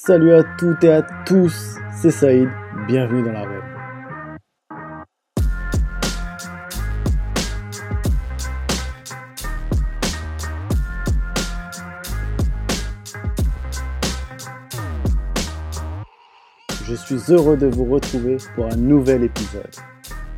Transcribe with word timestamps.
Salut 0.00 0.32
à 0.32 0.44
toutes 0.56 0.84
et 0.84 0.92
à 0.92 1.02
tous, 1.26 1.74
c'est 2.00 2.12
Saïd, 2.12 2.48
bienvenue 2.86 3.24
dans 3.24 3.32
la 3.32 3.42
web. 3.42 3.62
Je 16.84 16.94
suis 16.94 17.20
heureux 17.28 17.56
de 17.56 17.66
vous 17.66 17.84
retrouver 17.86 18.36
pour 18.54 18.66
un 18.66 18.76
nouvel 18.76 19.24
épisode. 19.24 19.66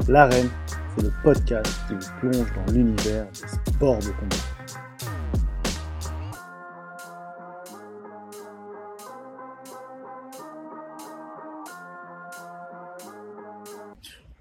L'arène, 0.09 0.49
c'est 0.97 1.05
le 1.05 1.13
podcast 1.23 1.69
qui 1.87 1.95
vous 1.95 2.19
plonge 2.19 2.53
dans 2.55 2.73
l'univers 2.73 3.27
des 3.27 3.73
sports 3.73 3.99
de 3.99 4.09
combat. 4.09 4.50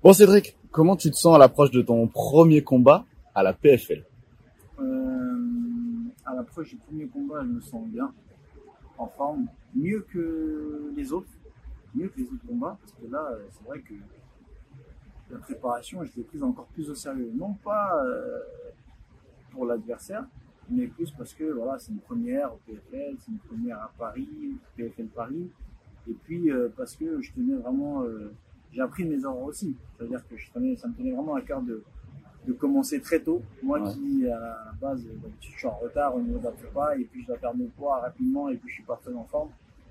Bon 0.02 0.14
Cédric, 0.14 0.56
comment 0.72 0.96
tu 0.96 1.12
te 1.12 1.18
sens 1.18 1.36
à 1.36 1.38
l'approche 1.38 1.72
de 1.72 1.82
ton 1.82 2.08
premier 2.08 2.64
combat 2.64 3.04
à 3.36 3.44
la 3.44 3.52
PFL 3.52 4.06
Euh, 4.80 5.36
à 6.26 6.34
l'approche 6.36 6.70
du 6.70 6.78
premier 6.78 7.06
combat, 7.08 7.42
je 7.42 7.50
me 7.50 7.60
sens 7.60 7.86
bien, 7.86 8.10
en 8.98 9.08
forme, 9.08 9.48
mieux 9.76 10.06
que 10.10 10.94
les 10.96 11.12
autres, 11.12 11.28
mieux 11.94 12.08
que 12.08 12.18
les 12.18 12.28
autres 12.28 12.48
combats, 12.48 12.78
parce 12.80 12.94
que 12.94 13.12
là, 13.12 13.28
euh, 13.30 13.46
c'est 13.52 13.66
vrai 13.66 13.82
que 13.82 13.94
la 15.32 15.40
préparation, 15.40 16.02
je 16.06 16.12
l'ai 16.16 16.24
prise 16.24 16.44
encore 16.44 16.68
plus 16.68 16.90
au 16.90 16.96
sérieux. 16.96 17.34
Non 17.36 17.56
pas 17.62 18.02
euh, 18.06 18.40
pour 19.52 19.66
l'adversaire, 19.66 20.24
mais 20.70 20.88
plus 20.88 21.12
parce 21.12 21.34
que 21.34 21.44
voilà, 21.44 21.78
c'est 21.78 21.92
une 21.92 22.00
première 22.00 22.54
au 22.54 22.60
PFL, 22.66 23.18
c'est 23.20 23.32
une 23.34 23.40
première 23.40 23.80
à 23.80 23.92
Paris, 24.00 24.30
PFL 24.78 25.08
Paris, 25.08 25.50
et 26.10 26.14
puis 26.24 26.50
parce 26.78 26.96
que 26.96 27.20
je 27.20 27.34
tenais 27.34 27.56
vraiment, 27.56 28.06
j'ai 28.72 28.82
appris 28.82 29.04
mes 29.06 29.20
erreurs 29.22 29.42
aussi. 29.44 29.76
C'est-à-dire 29.98 30.22
que 30.28 30.38
je 30.38 30.52
tenais, 30.52 30.76
ça 30.76 30.88
me 30.88 30.94
tenait 30.94 31.12
vraiment 31.12 31.36
à 31.36 31.42
cœur 31.42 31.62
de, 31.62 31.84
de 32.48 32.54
commencer 32.54 33.00
très 33.02 33.20
tôt. 33.20 33.42
Moi 33.64 33.80
Ouais. 33.82 33.92
qui, 33.94 34.28
à 34.28 34.40
la 34.40 34.74
base, 34.80 35.04
d'habitude, 35.04 35.52
je 35.54 35.58
suis 35.58 35.68
en 35.68 35.78
retard 35.78 36.16
au 36.16 36.22
niveau 36.22 36.40
de 36.40 36.44
la 36.46 36.52
prépa, 36.52 36.96
et 36.98 37.04
puis 37.06 37.22
je 37.22 37.28
dois 37.28 37.38
perdre 37.38 37.58
mon 37.58 37.68
poids 37.78 38.00
rapidement, 38.00 38.50
et 38.50 38.56
puis 38.58 38.70
je 38.70 38.76
suis 38.76 38.84
pas 38.84 39.00
très 39.04 39.14
en 39.14 39.24
forme. 39.26 39.50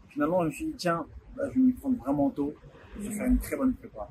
Finalement, 0.09 0.43
je 0.43 0.47
me 0.47 0.51
suis 0.53 0.65
dit, 0.67 0.75
tiens, 0.77 1.05
là, 1.37 1.45
je 1.49 1.55
vais 1.55 1.61
m'y 1.61 1.73
prendre 1.73 1.97
vraiment 1.99 2.31
tôt, 2.31 2.55
je 3.01 3.09
vais 3.09 3.15
faire 3.15 3.27
une 3.27 3.39
très 3.39 3.57
bonne 3.57 3.75
prépa. 3.75 4.09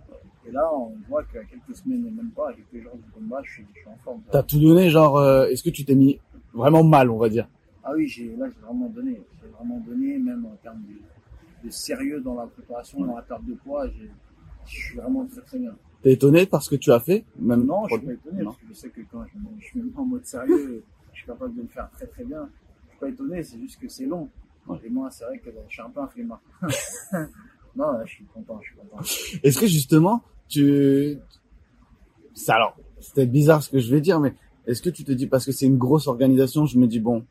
Et 0.48 0.52
là, 0.52 0.70
on 0.74 0.94
voit 1.10 1.24
qu'à 1.26 1.44
quelques 1.44 1.76
semaines, 1.76 2.06
et 2.08 2.12
même 2.12 2.30
pas, 2.32 2.50
à 2.50 2.54
quelques 2.54 2.82
jours 2.84 2.96
du 2.96 3.10
combat, 3.12 3.42
je 3.44 3.52
suis, 3.52 3.66
je 3.74 3.80
suis 3.80 3.90
en 3.90 3.98
forme. 4.04 4.22
T'as 4.32 4.44
tout 4.44 4.60
donné, 4.60 4.90
genre, 4.90 5.18
euh, 5.18 5.46
est-ce 5.48 5.62
que 5.64 5.70
tu 5.70 5.84
t'es 5.84 5.96
mis 5.96 6.20
vraiment 6.54 6.84
mal, 6.84 7.10
on 7.10 7.18
va 7.18 7.28
dire? 7.30 7.50
Ah 7.84 7.92
oui, 7.96 8.08
j'ai, 8.08 8.36
là, 8.36 8.48
j'ai 8.50 8.62
vraiment 8.66 8.88
donné. 8.90 9.22
J'ai 9.42 9.50
vraiment 9.50 9.80
donné, 9.80 10.18
même 10.20 10.46
en 10.46 10.56
termes 10.64 10.82
de, 10.84 11.68
de 11.68 11.70
sérieux 11.72 12.22
dans 12.22 12.36
la 12.36 12.46
préparation, 12.48 13.02
dans 13.04 13.16
la 13.16 13.22
perte 13.24 13.44
de 13.46 13.54
poids, 13.56 13.88
j'ai, 13.90 14.10
je 14.68 14.76
suis 14.76 14.98
vraiment 14.98 15.26
très 15.26 15.42
très 15.42 15.60
bien. 15.60 15.76
T'es 16.04 16.14
étonné 16.14 16.46
par 16.46 16.62
ce 16.62 16.70
que 16.70 16.76
tu 16.76 16.92
as 16.92 17.00
fait 17.00 17.26
même 17.40 17.66
Non, 17.66 17.84
je 17.88 17.90
pour- 17.90 17.98
suis 18.00 18.08
pas 18.08 18.14
étonné, 18.14 18.44
Non. 18.44 18.52
parce 18.52 18.58
que 18.62 18.68
je 18.70 18.74
sais 18.74 18.90
que 18.90 19.02
quand 19.12 19.24
je, 19.26 19.38
je 19.74 19.80
mets 19.80 19.92
en 19.96 20.06
mode 20.06 20.26
sérieux, 20.26 20.84
je 21.14 21.18
suis 21.18 21.28
capable 21.28 21.56
de 21.56 21.62
le 21.64 21.68
faire 21.68 21.90
très 21.92 22.06
très 22.08 22.24
bien. 22.24 22.48
Je 22.86 22.90
suis 22.92 23.00
pas 23.00 23.10
étonné, 23.10 23.44
c'est 23.44 23.58
juste 23.60 23.80
que 23.80 23.88
c'est 23.88 24.06
long. 24.06 24.30
Et 24.84 24.90
moi, 24.90 25.10
c'est 25.10 25.24
vrai 25.26 25.40
que 25.40 25.50
je 25.68 25.74
suis 25.74 25.82
un 25.82 25.90
peu 25.90 26.02
un 26.02 26.08
flemmard. 26.08 26.42
non, 27.76 27.86
je 28.06 28.12
suis 28.12 28.26
content, 28.26 28.60
je 28.62 28.68
suis 28.68 28.76
content. 28.78 29.02
Est-ce 29.44 29.60
que 29.60 29.68
justement, 29.68 30.22
tu... 30.50 31.18
Alors, 32.50 32.76
c'était 33.00 33.26
bizarre 33.26 33.64
ce 33.64 33.70
que 33.70 33.80
je 33.80 33.90
vais 33.94 34.02
dire, 34.02 34.20
mais 34.20 34.34
est-ce 34.68 34.82
que 34.82 34.90
tu 34.90 35.04
te 35.04 35.12
dis, 35.12 35.28
parce 35.28 35.46
que 35.46 35.52
c'est 35.52 35.66
une 35.66 35.78
grosse 35.78 36.08
organisation, 36.08 36.66
je 36.66 36.78
me 36.78 36.88
dis, 36.88 37.00
bon, 37.00 37.26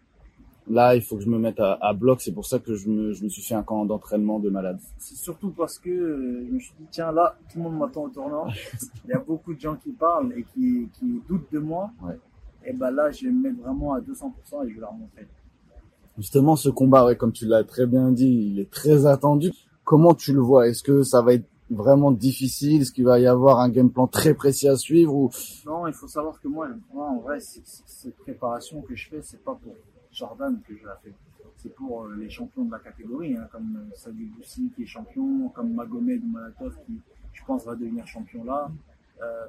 là, 0.68 0.94
il 0.94 1.02
faut 1.02 1.16
que 1.16 1.22
je 1.22 1.28
me 1.28 1.38
mette 1.38 1.60
à, 1.60 1.78
à 1.80 1.92
bloc, 1.92 2.20
c'est 2.20 2.32
pour 2.32 2.46
ça 2.46 2.58
que 2.58 2.74
je 2.74 2.88
me, 2.88 3.12
je 3.12 3.24
me 3.24 3.28
suis 3.28 3.42
fait 3.42 3.54
un 3.54 3.62
camp 3.62 3.84
d'entraînement 3.84 4.38
de 4.38 4.50
malade. 4.50 4.78
C'est 4.98 5.16
surtout 5.16 5.50
parce 5.50 5.78
que 5.78 5.90
euh, 5.90 6.46
je 6.48 6.52
me 6.54 6.58
suis 6.58 6.72
dit, 6.78 6.86
tiens, 6.90 7.12
là, 7.12 7.36
tout 7.50 7.58
le 7.58 7.64
monde 7.64 7.78
m'attend 7.78 8.04
au 8.04 8.08
tournant. 8.08 8.46
Il 9.04 9.10
y 9.10 9.12
a 9.12 9.18
beaucoup 9.18 9.54
de 9.54 9.60
gens 9.60 9.76
qui 9.76 9.92
parlent 9.92 10.32
et 10.36 10.44
qui, 10.44 10.88
qui 10.98 11.22
doutent 11.28 11.50
de 11.52 11.58
moi. 11.58 11.90
Ouais. 12.02 12.18
Et 12.64 12.72
ben 12.72 12.90
là, 12.90 13.10
je 13.10 13.26
vais 13.26 13.32
me 13.32 13.42
mettre 13.42 13.62
vraiment 13.62 13.94
à 13.94 14.00
200% 14.00 14.66
et 14.66 14.70
je 14.70 14.74
vais 14.74 14.80
leur 14.80 14.92
montrer. 14.92 15.26
Justement, 16.18 16.56
ce 16.56 16.68
combat, 16.68 17.04
ouais, 17.04 17.16
comme 17.16 17.32
tu 17.32 17.46
l'as 17.46 17.62
très 17.62 17.86
bien 17.86 18.10
dit, 18.10 18.50
il 18.52 18.58
est 18.58 18.70
très 18.70 19.06
attendu. 19.06 19.52
Comment 19.84 20.14
tu 20.14 20.32
le 20.32 20.40
vois? 20.40 20.66
Est-ce 20.66 20.82
que 20.82 21.02
ça 21.02 21.22
va 21.22 21.34
être 21.34 21.46
vraiment 21.70 22.10
difficile? 22.10 22.82
Est-ce 22.82 22.90
qu'il 22.90 23.04
va 23.04 23.20
y 23.20 23.26
avoir 23.26 23.60
un 23.60 23.68
game 23.68 23.90
plan 23.90 24.08
très 24.08 24.34
précis 24.34 24.66
à 24.66 24.76
suivre 24.76 25.14
ou? 25.14 25.30
Non, 25.64 25.86
il 25.86 25.92
faut 25.92 26.08
savoir 26.08 26.40
que 26.40 26.48
moi, 26.48 26.68
moi 26.92 27.08
en 27.08 27.18
vrai, 27.18 27.38
cette 27.38 28.16
préparation 28.16 28.80
que 28.82 28.96
je 28.96 29.08
fais, 29.08 29.20
c'est 29.22 29.44
pas 29.44 29.54
pour 29.62 29.74
Jordan 30.16 30.58
que 30.66 30.74
je 30.74 30.86
la 30.86 30.96
fais. 30.96 31.12
C'est 31.56 31.74
pour 31.74 32.04
euh, 32.04 32.16
les 32.16 32.30
champions 32.30 32.64
de 32.64 32.72
la 32.72 32.78
catégorie, 32.78 33.36
hein, 33.36 33.48
comme 33.52 33.76
euh, 33.76 33.94
Sadie 33.94 34.24
Boussi 34.24 34.72
qui 34.74 34.82
est 34.82 34.86
champion, 34.86 35.48
comme 35.50 35.74
Magomed 35.74 36.22
ou 36.24 36.28
Malatov 36.28 36.76
qui, 36.86 36.98
je 37.32 37.44
pense, 37.44 37.66
va 37.66 37.74
devenir 37.74 38.06
champion 38.06 38.44
là. 38.44 38.70
Euh, 39.22 39.46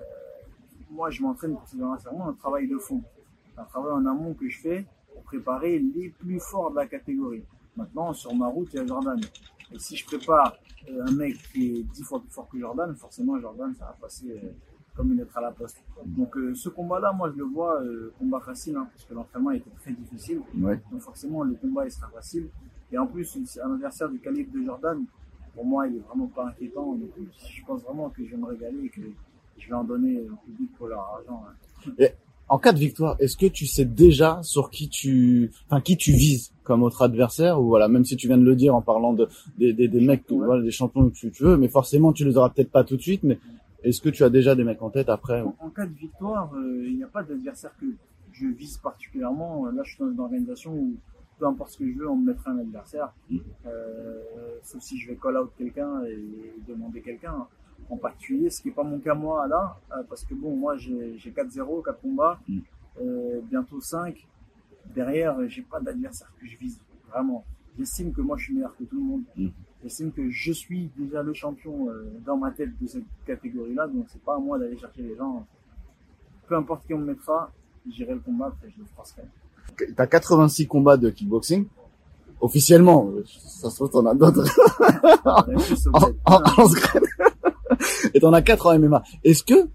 moi, 0.92 1.10
je 1.10 1.22
m'entraîne. 1.22 1.58
C'est 1.66 1.78
vraiment 1.78 2.30
un 2.30 2.34
travail 2.34 2.68
de 2.68 2.78
fond. 2.78 3.02
Un 3.58 3.64
travail 3.64 3.94
en 3.94 4.06
amont 4.06 4.34
que 4.34 4.48
je 4.48 4.60
fais 4.60 4.86
pour 5.14 5.24
préparer 5.24 5.80
les 5.80 6.10
plus 6.10 6.40
forts 6.40 6.72
de 6.72 6.76
la 6.76 6.86
catégorie. 6.86 7.44
Maintenant, 7.76 8.14
sur 8.14 8.34
ma 8.36 8.48
route, 8.48 8.70
il 8.74 8.78
y 8.78 8.80
a 8.80 8.86
Jordan. 8.86 9.20
Et 9.72 9.80
si 9.80 9.96
je 9.96 10.06
prépare 10.06 10.56
un 10.90 11.12
mec 11.12 11.36
qui 11.52 11.80
est 11.80 11.84
dix 11.84 12.04
fois 12.04 12.20
plus 12.22 12.30
fort 12.30 12.48
que 12.48 12.60
Jordan, 12.60 12.96
forcément, 12.96 13.40
Jordan, 13.40 13.74
ça 13.76 13.86
va 13.86 13.98
passer 14.00 14.40
comme 14.98 15.12
une 15.14 15.20
lettre 15.20 15.38
à 15.38 15.42
la 15.42 15.52
poste. 15.52 15.78
Donc, 16.06 16.36
euh, 16.36 16.54
ce 16.56 16.68
combat-là, 16.70 17.14
moi, 17.14 17.32
je 17.32 17.38
le 17.38 17.46
vois 17.46 17.82
euh, 17.82 18.12
combat 18.20 18.40
facile, 18.42 18.76
hein, 18.76 18.88
parce 18.92 19.06
que 19.06 19.14
l'entraînement 19.14 19.52
était 19.52 19.70
très 19.82 19.92
difficile. 19.94 20.42
ouais. 20.60 20.80
Donc, 20.92 21.02
forcément, 21.02 21.44
le 21.44 21.54
combat, 21.56 21.86
il 21.86 21.92
sera 21.92 22.08
facile. 22.10 22.48
Et 22.92 22.98
en 22.98 23.08
plus, 23.08 23.38
un 23.64 23.74
adversaire 23.76 24.10
du 24.10 24.20
calibre 24.20 24.52
de 24.58 24.64
Jordan. 24.66 25.04
Pour 25.54 25.66
moi, 25.66 25.88
il 25.88 25.96
est 25.98 26.00
vraiment 26.08 26.28
pas 26.28 26.48
inquiétant. 26.48 26.94
Donc, 26.94 27.10
euh, 27.20 27.24
je 27.50 27.66
pense 27.66 27.82
vraiment 27.84 28.10
que 28.10 28.26
je 28.26 28.32
vais 28.32 28.38
me 28.38 28.46
régaler 28.48 28.86
et 28.86 28.90
que 28.90 29.02
je 29.58 29.68
vais 29.68 29.74
en 29.74 29.84
donner 29.84 30.22
au 30.22 30.36
public 30.46 30.70
pour 30.78 30.88
leur 30.88 31.00
argent. 31.00 31.44
hein. 31.48 32.06
En 32.50 32.60
cas 32.60 32.72
de 32.72 32.80
victoire, 32.80 33.18
est-ce 33.20 33.36
que 33.36 33.48
tu 33.48 33.66
sais 33.66 33.84
déjà 33.84 34.40
sur 34.42 34.70
qui 34.70 34.88
tu, 34.88 35.52
enfin 35.70 35.82
qui 35.82 35.98
tu 35.98 36.14
vises 36.14 36.54
comme 36.64 36.82
autre 36.82 37.02
adversaire? 37.02 37.60
Ou 37.62 37.68
voilà, 37.68 37.90
même 37.90 38.06
si 38.06 38.16
tu 38.16 38.28
viens 38.28 38.38
de 38.38 38.46
le 38.46 38.56
dire 38.56 38.74
en 38.74 38.82
parlant 38.82 39.12
de 39.12 39.28
des, 39.58 39.74
des, 39.74 39.90
des 39.90 40.00
mecs, 40.00 40.24
Ouais. 40.30 40.46
voilà, 40.46 40.62
des 40.64 40.72
champions 40.72 41.10
que 41.10 41.14
tu, 41.14 41.30
tu 41.30 41.44
veux, 41.44 41.58
mais 41.58 41.68
forcément 41.68 42.14
tu 42.14 42.24
les 42.24 42.38
auras 42.38 42.50
peut-être 42.50 42.72
pas 42.72 42.86
tout 42.86 42.96
de 42.96 43.02
suite, 43.02 43.24
mais 43.24 43.38
est-ce 43.84 44.02
que 44.02 44.10
tu 44.10 44.24
as 44.24 44.30
déjà 44.30 44.56
des 44.56 44.64
mecs 44.64 44.82
en 44.82 44.90
tête 44.90 45.10
après 45.10 45.42
En, 45.42 45.56
en 45.60 45.70
cas 45.70 45.86
de 45.86 45.94
victoire, 45.94 46.54
euh, 46.56 46.84
il 46.88 46.98
n'y 46.98 47.04
a 47.04 47.08
pas 47.08 47.24
d'adversaire 47.24 47.72
que 47.80 47.86
je 48.34 48.48
vise 48.48 48.78
particulièrement. 48.78 49.66
Là, 49.68 49.82
je 49.84 49.92
suis 49.94 50.00
dans 50.04 50.12
une 50.12 50.20
organisation 50.20 50.74
où 50.74 50.96
peu 51.40 51.46
importe 51.46 51.72
ce 51.72 51.78
que 51.80 51.92
je 51.92 51.98
veux, 51.98 52.10
on 52.10 52.16
me 52.16 52.28
mettra 52.28 52.52
un 52.52 52.60
adversaire. 52.60 53.14
Mm. 53.30 53.38
Euh, 53.68 54.22
sauf 54.64 54.82
si 54.82 54.98
je 54.98 55.08
vais 55.10 55.18
call 55.22 55.38
out 55.38 55.52
quelqu'un 55.58 56.04
et 56.06 56.54
demander 56.68 57.02
quelqu'un 57.02 57.48
en 57.90 57.98
particulier, 57.98 58.50
ce 58.50 58.62
qui 58.62 58.70
n'est 58.70 58.74
pas 58.74 58.84
mon 58.84 59.00
cas 59.00 59.14
moi 59.14 59.48
là, 59.48 59.78
euh, 59.96 60.04
parce 60.10 60.26
que 60.26 60.34
bon, 60.34 60.56
moi 60.56 60.76
j'ai 60.78 61.16
j'ai 61.18 61.32
4-0, 61.32 61.84
4 61.84 62.02
combats, 62.02 62.40
Mm. 62.48 62.60
euh, 63.02 63.40
bientôt 63.50 63.80
5. 63.80 64.28
Derrière, 64.96 65.38
euh, 65.40 65.48
j'ai 65.48 65.62
pas 65.62 65.80
d'adversaire 65.80 66.32
que 66.40 66.48
je 66.48 66.58
vise, 66.58 66.80
vraiment. 67.10 67.46
J'estime 67.78 68.12
que 68.14 68.22
moi 68.22 68.36
je 68.38 68.46
suis 68.46 68.54
meilleur 68.56 68.76
que 68.76 68.84
tout 68.86 68.96
le 68.98 69.04
monde. 69.04 69.24
J'estime 69.84 70.12
que 70.12 70.30
je 70.30 70.52
suis 70.52 70.90
déjà 70.98 71.22
le 71.22 71.34
champion 71.34 71.90
euh, 71.90 72.12
dans 72.26 72.36
ma 72.38 72.52
tête 72.52 72.70
de 72.82 72.88
cette 72.88 73.04
catégorie-là, 73.26 73.88
donc 73.88 74.06
c'est 74.12 74.22
pas 74.22 74.36
à 74.36 74.40
moi 74.40 74.58
d'aller 74.58 74.78
chercher 74.78 75.04
les 75.04 75.16
gens. 75.16 75.46
Peu 76.48 76.56
importe 76.56 76.86
qui 76.88 76.94
on 76.94 77.00
me 77.00 77.06
mettra, 77.06 77.52
j'irai 77.90 78.14
le 78.16 78.20
combattre 78.20 78.56
et 78.66 78.72
je 78.72 78.80
le 78.80 78.86
forcerai. 78.96 79.24
T'as 79.96 80.08
86 80.08 80.66
combats 80.68 80.98
de 80.98 81.10
kickboxing 81.10 81.68
officiellement. 82.42 83.10
euh, 83.16 83.24
Ça 83.38 83.70
se 83.70 83.76
trouve 83.76 83.90
t'en 83.92 84.06
as 84.08 84.16
d'autres 84.16 84.46
Et 84.48 85.56
en 85.94 86.34
en, 86.34 86.64
en. 86.64 86.68
Et 88.14 88.20
t'en 88.20 88.34
as 88.34 88.42
4 88.42 88.66
en 88.66 88.80
MMA. 88.80 89.04
Est-ce 89.24 89.44
que 89.44 89.68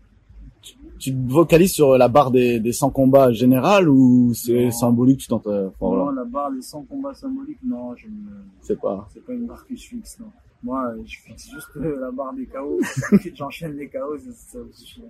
tu, 1.02 1.14
vocalises 1.26 1.72
sur 1.72 1.98
la 1.98 2.08
barre 2.08 2.30
des, 2.30 2.60
des 2.60 2.72
100 2.72 2.90
combats 2.90 3.32
général 3.32 3.88
ou 3.88 4.32
c'est 4.34 4.70
symbolique 4.70 5.18
tu 5.20 5.26
tentes 5.28 5.46
euh, 5.48 5.68
enfin, 5.80 5.96
non, 5.96 6.04
voilà, 6.04 6.20
la 6.22 6.24
barre 6.24 6.52
des 6.52 6.62
100 6.62 6.82
combats 6.84 7.14
symboliques, 7.14 7.58
non, 7.66 7.94
je 7.96 8.06
ne, 8.06 8.12
c'est 8.60 8.80
pas. 8.80 9.08
c'est 9.12 9.24
pas 9.24 9.32
une 9.32 9.46
barre 9.46 9.66
que 9.66 9.74
je 9.74 9.82
fixe, 9.88 10.18
non. 10.20 10.26
Moi, 10.64 10.94
je 11.04 11.16
fixe 11.18 11.50
juste 11.50 11.68
euh, 11.76 11.98
la 12.00 12.10
barre 12.12 12.32
des 12.34 12.46
KO. 12.46 12.78
J'enchaîne 13.34 13.76
les 13.76 13.88
KO, 13.88 14.16
c'est 14.18 14.32
ça 14.32 14.58
suffit. 14.72 15.02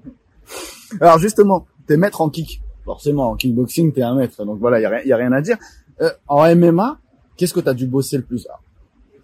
Alors 1.00 1.18
justement, 1.18 1.66
t'es 1.86 1.96
maître 1.98 2.20
en 2.22 2.30
kick. 2.30 2.62
Forcément, 2.84 3.30
en 3.30 3.36
kickboxing, 3.36 3.92
t'es 3.92 4.02
un 4.02 4.14
maître. 4.14 4.44
Donc 4.44 4.58
voilà, 4.58 4.80
il 4.80 4.82
y, 4.82 4.86
a 4.86 4.90
rien- 4.90 5.02
y 5.04 5.12
a 5.12 5.16
rien 5.16 5.30
à 5.32 5.40
dire. 5.40 5.56
Euh, 6.00 6.10
en 6.26 6.44
MMA, 6.56 6.98
qu'est-ce 7.36 7.52
que 7.54 7.60
t'as 7.60 7.74
dû 7.74 7.86
bosser 7.86 8.16
le 8.16 8.24
plus? 8.24 8.46
Alors, 8.46 8.62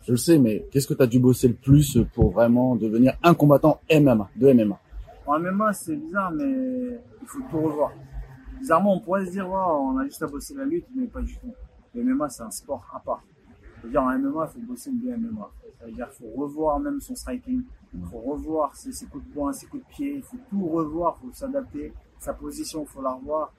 Je 0.07 0.13
le 0.13 0.17
sais, 0.19 0.39
mais 0.39 0.65
qu'est-ce 0.71 0.87
que 0.87 0.95
t'as 0.95 1.07
dû 1.07 1.19
bosser 1.19 1.49
le 1.49 1.55
plus 1.55 1.99
pour 2.15 2.31
vraiment 2.31 2.77
devenir 2.77 3.15
un 3.23 3.35
combattant 3.35 3.81
MMA, 3.91 4.29
de 4.37 4.53
MMA 4.53 4.79
En 5.29 5.39
MMA, 5.39 5.75
c'est 5.75 5.95
bizarre, 5.95 6.31
mais 6.33 6.51
il 7.21 7.27
faut 7.27 7.43
tout 7.51 7.61
revoir. 7.61 7.93
Bizarrement, 8.59 8.95
on 8.95 9.01
pourrait 9.01 9.27
se 9.27 9.31
dire, 9.33 9.47
ouais, 9.47 9.61
on 9.61 9.99
a 9.99 10.05
juste 10.05 10.23
à 10.23 10.27
bosser 10.27 10.55
la 10.55 10.65
lutte, 10.65 10.87
mais 10.95 11.07
pas 11.07 11.21
du 11.21 11.37
tout. 11.37 11.53
Le 11.95 12.03
MMA, 12.03 12.31
c'est 12.31 12.45
un 12.45 12.51
sport 12.51 12.89
à 12.95 12.99
part. 12.99 13.23
C'est-à-dire, 13.79 14.03
en 14.05 14.19
MMA, 14.19 14.49
il 14.49 14.53
faut 14.55 14.67
bosser 14.67 14.91
le 14.91 15.17
MMA. 15.19 15.51
Il 15.87 16.07
faut 16.13 16.31
revoir 16.35 16.81
même 16.81 16.99
son 17.03 17.15
striking. 17.15 17.63
Il 17.93 18.05
faut 18.07 18.21
revoir 18.21 18.75
ses, 18.75 18.91
coups 19.05 19.23
de 19.23 19.35
poing, 19.35 19.53
ses 19.53 19.67
coups 19.67 19.85
de 19.85 19.89
pied. 19.91 20.15
Il 20.17 20.23
faut 20.23 20.39
tout 20.49 20.67
revoir, 20.67 21.19
il 21.23 21.27
faut 21.27 21.35
s'adapter. 21.35 21.93
Sa 22.19 22.33
position, 22.33 22.85
il 22.85 22.89
faut 22.89 23.03
la 23.03 23.13
revoir. 23.13 23.53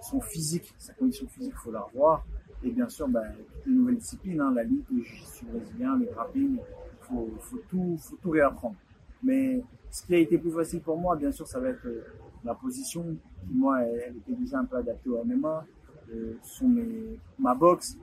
Son 0.00 0.20
physique, 0.20 0.74
sa 0.76 0.92
condition 0.92 1.28
physique, 1.28 1.54
il 1.56 1.62
faut 1.62 1.70
la 1.70 1.82
revoir. 1.82 2.24
Et 2.64 2.70
bien 2.72 2.88
sûr, 2.88 3.06
bah, 3.06 3.22
toutes 3.30 3.66
les 3.66 3.72
nouvelles 3.74 3.98
disciplines, 3.98 4.40
hein, 4.40 4.52
la 4.52 4.64
lutte, 4.64 4.86
le 4.90 5.00
jiu-jitsu 5.00 5.44
brésilien, 5.44 5.96
le 5.98 6.06
grappling, 6.06 6.58
faut, 7.02 7.30
faut 7.38 7.60
tout, 7.68 7.96
faut 8.00 8.16
tout 8.16 8.30
réapprendre. 8.30 8.74
Mais 9.22 9.62
ce 9.92 10.06
qui 10.06 10.14
a 10.14 10.18
été 10.18 10.38
plus 10.38 10.50
facile 10.50 10.80
pour 10.80 10.98
moi, 10.98 11.14
bien 11.16 11.30
sûr, 11.30 11.46
ça 11.46 11.60
va 11.60 11.68
être 11.68 11.86
euh, 11.86 12.02
la 12.44 12.54
position. 12.54 13.04
Moi, 13.50 13.82
elle, 13.82 14.16
était 14.16 14.32
déjà 14.32 14.58
un 14.58 14.64
peu 14.64 14.76
adaptée 14.78 15.10
au 15.10 15.22
MMA. 15.22 15.66
Euh, 16.10 16.34
sont 16.42 16.66
mes, 16.66 17.18
ma 17.38 17.54
boxe, 17.54 17.98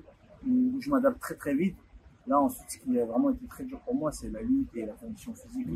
où 0.47 0.79
je 0.79 0.89
m'adapte 0.89 1.19
très 1.19 1.33
très 1.35 1.55
vite. 1.55 1.75
Là, 2.27 2.39
ensuite, 2.39 2.69
ce 2.69 2.77
qui 2.77 2.99
a 2.99 3.05
vraiment 3.05 3.31
été 3.31 3.43
très 3.47 3.63
dur 3.63 3.79
pour 3.79 3.95
moi, 3.95 4.11
c'est 4.11 4.29
la 4.29 4.41
lutte 4.41 4.69
et 4.75 4.85
la 4.85 4.93
condition 4.93 5.33
physique. 5.33 5.67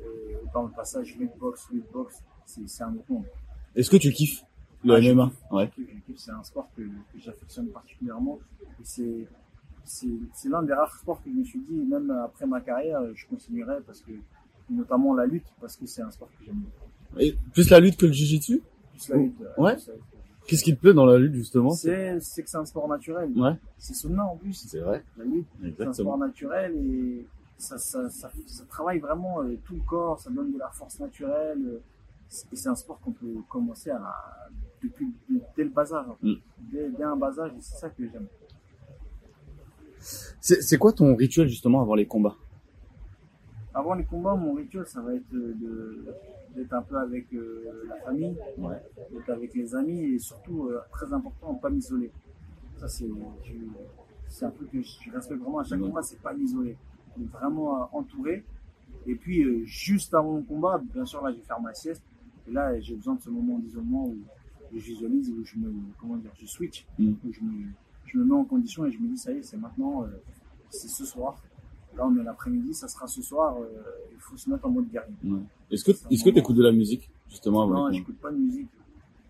Euh, 0.00 0.34
dans 0.52 0.64
le 0.64 0.70
passage 0.70 1.16
lutte 1.16 1.36
boxe, 1.38 1.68
lutte 1.72 1.90
boxe, 1.92 2.20
c'est 2.44 2.82
un 2.82 2.94
autre 2.94 3.04
monde. 3.08 3.24
Est-ce 3.76 3.90
que 3.90 3.96
tu 3.96 4.10
kiffes 4.10 4.42
le 4.84 4.94
Ah, 4.94 5.00
MMA 5.00 5.28
kiffe. 5.28 5.52
Ouais. 5.52 5.70
Je 5.78 5.84
kiffe, 6.04 6.18
C'est 6.18 6.32
un 6.32 6.42
sport 6.42 6.68
que, 6.76 6.82
que 6.82 7.18
j'affectionne 7.18 7.68
particulièrement. 7.68 8.40
Et 8.80 9.26
c'est 9.84 10.48
l'un 10.48 10.64
des 10.64 10.72
rares 10.72 10.96
sports 10.96 11.22
que 11.22 11.30
je 11.30 11.34
me 11.36 11.44
suis 11.44 11.60
dit, 11.60 11.76
même 11.76 12.10
après 12.10 12.46
ma 12.46 12.60
carrière, 12.60 13.00
je 13.14 13.26
continuerai 13.26 13.80
parce 13.86 14.00
que, 14.00 14.12
notamment 14.70 15.14
la 15.14 15.26
lutte, 15.26 15.46
parce 15.60 15.76
que 15.76 15.86
c'est 15.86 16.02
un 16.02 16.10
sport 16.10 16.28
que 16.38 16.44
j'aime 16.44 16.56
beaucoup. 16.56 17.20
Et 17.20 17.36
plus 17.52 17.70
la 17.70 17.80
lutte 17.80 17.96
que 17.96 18.06
le 18.06 18.12
jiu-jitsu 18.12 18.62
Plus 18.92 19.08
la 19.08 19.16
lutte. 19.16 19.40
euh, 19.40 19.62
Ouais. 19.62 19.76
Qu'est-ce 20.46 20.64
qui 20.64 20.74
te 20.74 20.80
plaît 20.80 20.94
dans 20.94 21.04
la 21.04 21.18
lutte 21.18 21.34
justement 21.34 21.70
C'est, 21.70 22.16
que 22.18 22.20
c'est 22.48 22.56
un 22.56 22.64
sport 22.64 22.88
naturel. 22.88 23.30
Ouais, 23.36 23.56
C'est 23.78 23.94
soudain 23.94 24.22
en 24.22 24.36
plus. 24.36 24.54
c'est 24.54 24.80
vrai. 24.80 25.04
La 25.18 25.24
lutte, 25.24 25.46
c'est 25.76 25.86
un 25.86 25.92
sport 25.92 26.16
naturel 26.18 26.74
et 26.76 27.26
ça, 27.58 27.76
ça, 27.76 28.08
ça, 28.08 28.30
ça 28.46 28.64
travaille 28.68 28.98
vraiment 28.98 29.42
euh, 29.42 29.58
tout 29.64 29.74
le 29.74 29.80
corps, 29.82 30.18
ça 30.20 30.30
donne 30.30 30.52
de 30.52 30.58
la 30.58 30.70
force 30.70 30.98
naturelle. 31.00 31.58
euh, 31.66 31.80
et 32.52 32.56
c'est 32.56 32.68
un 32.68 32.74
sport 32.74 32.98
qu'on 33.00 33.12
peut 33.12 33.34
commencer 33.48 33.90
à, 33.90 34.14
depuis, 34.82 35.08
dès 35.56 35.64
le 35.64 35.70
bas 35.70 35.92
âge. 35.92 36.06
en 36.08 36.14
fait. 36.16 36.26
Mm. 36.26 36.34
Dès, 36.72 36.88
dès 36.90 37.02
un 37.04 37.16
bas 37.16 37.38
âge, 37.40 37.52
et 37.52 37.60
c'est 37.60 37.78
ça 37.78 37.88
que 37.90 38.02
j'aime. 38.10 38.26
C'est 40.40 40.78
quoi 40.78 40.92
ton 40.92 41.14
rituel 41.16 41.48
justement 41.48 41.82
avant 41.82 41.94
les 41.94 42.06
combats? 42.06 42.36
Avant 43.78 43.94
les 43.94 44.04
combats, 44.04 44.34
mon 44.34 44.54
rituel, 44.54 44.84
ça 44.88 45.00
va 45.00 45.14
être 45.14 45.32
d'être 46.56 46.72
un 46.72 46.82
peu 46.82 46.96
avec 46.96 47.32
euh, 47.32 47.84
la 47.86 47.94
famille, 48.00 48.36
Ouais. 48.58 48.82
d'être 49.12 49.30
avec 49.30 49.54
les 49.54 49.72
amis 49.72 50.00
et 50.14 50.18
surtout, 50.18 50.64
euh, 50.64 50.80
très 50.90 51.12
important, 51.12 51.54
pas 51.54 51.70
m'isoler. 51.70 52.10
Ça, 52.76 52.88
c'est, 52.88 53.06
un 54.42 54.50
truc 54.50 54.72
que 54.72 54.82
je 54.82 55.10
respecte 55.12 55.40
vraiment 55.40 55.60
à 55.60 55.64
chaque 55.64 55.80
Ouais. 55.80 55.86
combat, 55.86 56.02
c'est 56.02 56.20
pas 56.20 56.34
m'isoler. 56.34 56.76
D'être 57.16 57.30
vraiment 57.30 57.88
entouré. 57.96 58.44
Et 59.06 59.14
puis, 59.14 59.44
euh, 59.44 59.62
juste 59.64 60.12
avant 60.12 60.32
mon 60.32 60.42
combat, 60.42 60.82
bien 60.92 61.04
sûr, 61.04 61.22
là, 61.22 61.30
je 61.30 61.36
vais 61.36 61.42
faire 61.42 61.60
ma 61.60 61.72
sieste. 61.72 62.02
Et 62.48 62.50
là, 62.50 62.80
j'ai 62.80 62.96
besoin 62.96 63.14
de 63.14 63.20
ce 63.20 63.30
moment 63.30 63.60
d'isolement 63.60 64.06
où 64.08 64.16
je 64.72 64.78
visualise, 64.80 65.30
où 65.30 65.44
je 65.44 65.56
me, 65.56 65.72
comment 66.00 66.16
dire, 66.16 66.32
je 66.34 66.46
switch, 66.46 66.84
Mm. 66.98 67.12
où 67.24 67.32
je 67.32 67.40
me, 67.42 67.66
je 68.06 68.18
me 68.18 68.24
mets 68.24 68.34
en 68.34 68.44
condition 68.44 68.86
et 68.86 68.90
je 68.90 68.98
me 68.98 69.06
dis, 69.06 69.18
ça 69.18 69.30
y 69.32 69.36
est, 69.36 69.42
c'est 69.44 69.56
maintenant, 69.56 70.04
c'est 70.68 70.88
ce 70.88 71.04
soir. 71.04 71.40
Là, 71.98 72.06
on 72.06 72.16
est 72.16 72.22
l'après-midi, 72.22 72.72
ça 72.74 72.86
sera 72.88 73.06
ce 73.08 73.20
soir, 73.20 73.56
euh, 73.60 73.66
il 74.12 74.20
faut 74.20 74.36
se 74.36 74.48
mettre 74.48 74.64
en 74.66 74.70
mode 74.70 74.88
guerrier. 74.88 75.12
Ouais. 75.24 75.40
Est-ce 75.72 75.84
que 75.84 75.90
est-ce 75.90 76.24
que 76.24 76.30
t'écoutes 76.30 76.56
de 76.56 76.62
la 76.62 76.70
musique 76.72 77.10
justement 77.28 77.62
avant 77.62 77.72
Non, 77.72 77.76
combats 77.86 77.92
j'écoute 77.92 78.18
pas 78.20 78.30
de 78.30 78.36
musique. 78.36 78.68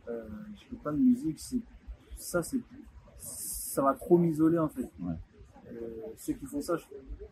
Euh, 0.09 0.29
j'écoute 0.61 0.79
pas 0.83 0.93
de 0.93 0.99
musique. 0.99 1.39
C'est 1.41 1.61
ça, 2.17 2.43
c'est 2.43 2.61
ça 3.17 3.83
va 3.83 3.95
trop 3.95 4.19
m'isoler 4.19 4.59
en 4.59 4.69
fait. 4.69 4.89
Ouais. 5.01 5.15
Euh, 5.73 5.89
ceux 6.17 6.35
qui 6.35 6.45
font 6.47 6.61
ça, 6.61 6.77
je- 6.77 6.85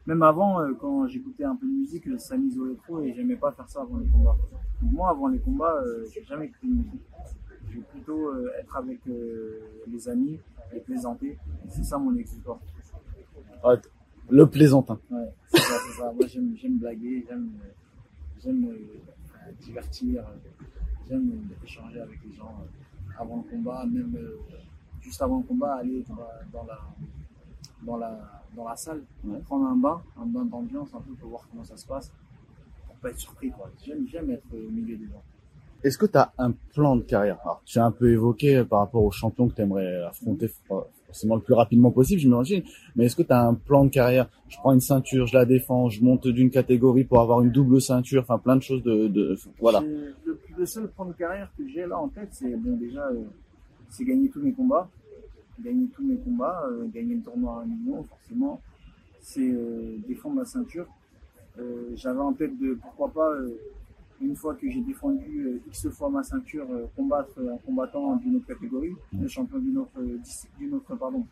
même 0.06 0.22
avant, 0.22 0.60
euh, 0.60 0.72
quand 0.74 1.06
j'écoutais 1.06 1.44
un 1.44 1.54
peu 1.56 1.66
de 1.66 1.72
musique, 1.72 2.06
euh, 2.08 2.18
ça 2.18 2.36
m'isolait 2.38 2.76
trop 2.84 3.00
et 3.02 3.12
j'aimais 3.12 3.36
pas 3.36 3.52
faire 3.52 3.68
ça 3.68 3.82
avant 3.82 3.98
les 3.98 4.06
combats. 4.08 4.36
Donc, 4.82 4.92
moi, 4.92 5.10
avant 5.10 5.28
les 5.28 5.38
combats, 5.38 5.74
euh, 5.84 6.06
j'ai 6.12 6.22
jamais 6.24 6.46
écouté 6.46 6.66
de 6.66 6.72
musique. 6.72 7.00
Je 7.68 7.76
vais 7.76 7.84
plutôt 7.92 8.28
euh, 8.28 8.50
être 8.60 8.76
avec 8.76 9.00
euh, 9.08 9.60
les 9.86 10.08
amis 10.08 10.38
et 10.74 10.80
plaisanter. 10.80 11.38
C'est 11.68 11.82
ça 11.84 11.98
mon 11.98 12.14
exutoire. 12.16 12.58
Ouais, 13.64 13.76
Le 14.30 14.46
plaisantin. 14.46 14.98
Ouais, 15.10 15.28
c'est 15.48 15.58
ça, 15.60 15.74
c'est 15.86 15.98
ça. 16.00 16.12
Moi, 16.12 16.26
j'aime, 16.26 16.54
j'aime 16.56 16.78
blaguer, 16.78 17.24
j'aime, 17.28 17.50
j'aime 18.42 18.64
euh, 18.68 19.52
divertir, 19.60 20.22
euh, 20.22 20.50
j'aime 21.08 21.30
euh, 21.30 21.64
échanger 21.64 22.00
avec 22.00 22.18
les 22.28 22.34
gens 22.34 22.54
euh, 22.60 23.20
avant 23.20 23.44
le 23.44 23.50
combat, 23.50 23.84
même 23.86 24.14
euh, 24.16 24.36
juste 25.00 25.22
avant 25.22 25.38
le 25.38 25.44
combat, 25.44 25.74
aller 25.76 26.02
dans 26.08 26.16
la, 26.16 26.40
dans 26.52 26.64
la, 26.64 26.78
dans 27.82 27.96
la, 27.96 28.42
dans 28.56 28.68
la 28.68 28.76
salle, 28.76 29.02
Ouais. 29.24 29.38
prendre 29.40 29.66
un 29.66 29.76
bain, 29.76 30.02
un 30.20 30.26
bain 30.26 30.44
d'ambiance 30.44 30.88
un 30.94 31.00
peu 31.00 31.12
pour 31.14 31.30
voir 31.30 31.48
comment 31.50 31.64
ça 31.64 31.76
se 31.76 31.86
passe, 31.86 32.10
pour 32.86 32.96
pas 32.96 33.10
être 33.10 33.18
surpris. 33.18 33.50
Quoi. 33.50 33.70
J'aime, 33.84 34.06
j'aime 34.08 34.30
être 34.30 34.46
au 34.52 34.70
milieu 34.70 34.96
des 34.96 35.06
gens. 35.06 35.22
Est-ce 35.84 35.98
que 35.98 36.06
tu 36.06 36.16
as 36.18 36.32
un 36.38 36.50
plan 36.74 36.96
de 36.96 37.02
carrière? 37.02 37.38
Alors, 37.42 37.62
tu 37.64 37.78
as 37.78 37.84
un 37.84 37.92
peu 37.92 38.10
évoqué 38.10 38.64
par 38.64 38.80
rapport 38.80 39.04
aux 39.04 39.10
champions 39.12 39.46
que 39.48 39.54
tu 39.54 39.60
aimerais 39.62 40.02
affronter 40.02 40.48
for- 40.48 40.88
forcément 41.06 41.36
le 41.36 41.40
plus 41.40 41.54
rapidement 41.54 41.90
possible, 41.90 42.20
je 42.20 42.28
m'imagine. 42.28 42.62
Mais 42.94 43.06
est-ce 43.06 43.16
que 43.16 43.22
tu 43.22 43.32
as 43.32 43.42
un 43.42 43.54
plan 43.54 43.84
de 43.84 43.90
carrière? 43.90 44.28
Je 44.48 44.56
prends 44.58 44.72
une 44.72 44.80
ceinture, 44.80 45.26
je 45.26 45.34
la 45.34 45.44
défends, 45.44 45.88
je 45.88 46.02
monte 46.02 46.28
d'une 46.28 46.50
catégorie 46.50 47.04
pour 47.04 47.20
avoir 47.20 47.40
une 47.40 47.50
double 47.50 47.80
ceinture, 47.80 48.22
enfin 48.22 48.38
plein 48.38 48.56
de 48.56 48.62
choses 48.62 48.82
de, 48.82 49.36
voilà. 49.60 49.82
Le, 50.56 50.66
seul 50.66 50.88
plan 50.88 51.04
de 51.04 51.12
carrière 51.12 51.50
que 51.56 51.66
j'ai 51.68 51.86
là 51.86 51.98
en 51.98 52.08
tête, 52.08 52.28
c'est 52.32 52.56
bon 52.56 52.76
déjà, 52.76 53.06
euh, 53.08 53.24
c'est 53.90 54.04
gagner 54.04 54.28
tous 54.28 54.40
mes 54.40 54.52
combats, 54.52 54.88
gagner 55.62 55.86
tous 55.94 56.02
mes 56.02 56.16
combats, 56.16 56.64
euh, 56.70 56.86
gagner 56.92 57.16
le 57.16 57.20
tournoi 57.20 57.60
à 57.60 57.64
un 57.64 58.02
forcément, 58.04 58.60
c'est 59.20 59.48
euh, 59.50 59.96
défendre 60.08 60.38
la 60.38 60.44
ceinture. 60.44 60.86
J'avais 61.94 62.20
en 62.20 62.34
tête 62.34 62.58
de 62.58 62.74
pourquoi 62.74 63.08
pas 63.08 63.32
une 64.20 64.34
fois 64.36 64.54
que 64.54 64.68
j'ai 64.70 64.80
défendu 64.80 65.46
euh, 65.46 65.68
x 65.68 65.88
fois 65.90 66.08
ma 66.08 66.22
ceinture, 66.22 66.66
euh, 66.70 66.86
combattre 66.94 67.38
un 67.38 67.58
combattant 67.58 68.16
d'une 68.16 68.36
autre 68.36 68.46
catégorie, 68.46 68.94
le 69.12 69.28
champion 69.28 69.58
d'une 69.58 69.78
autre, 69.78 69.98
euh, 69.98 70.18
d'une 70.58 70.74
autre 70.74 70.94
pardon, 70.96 71.26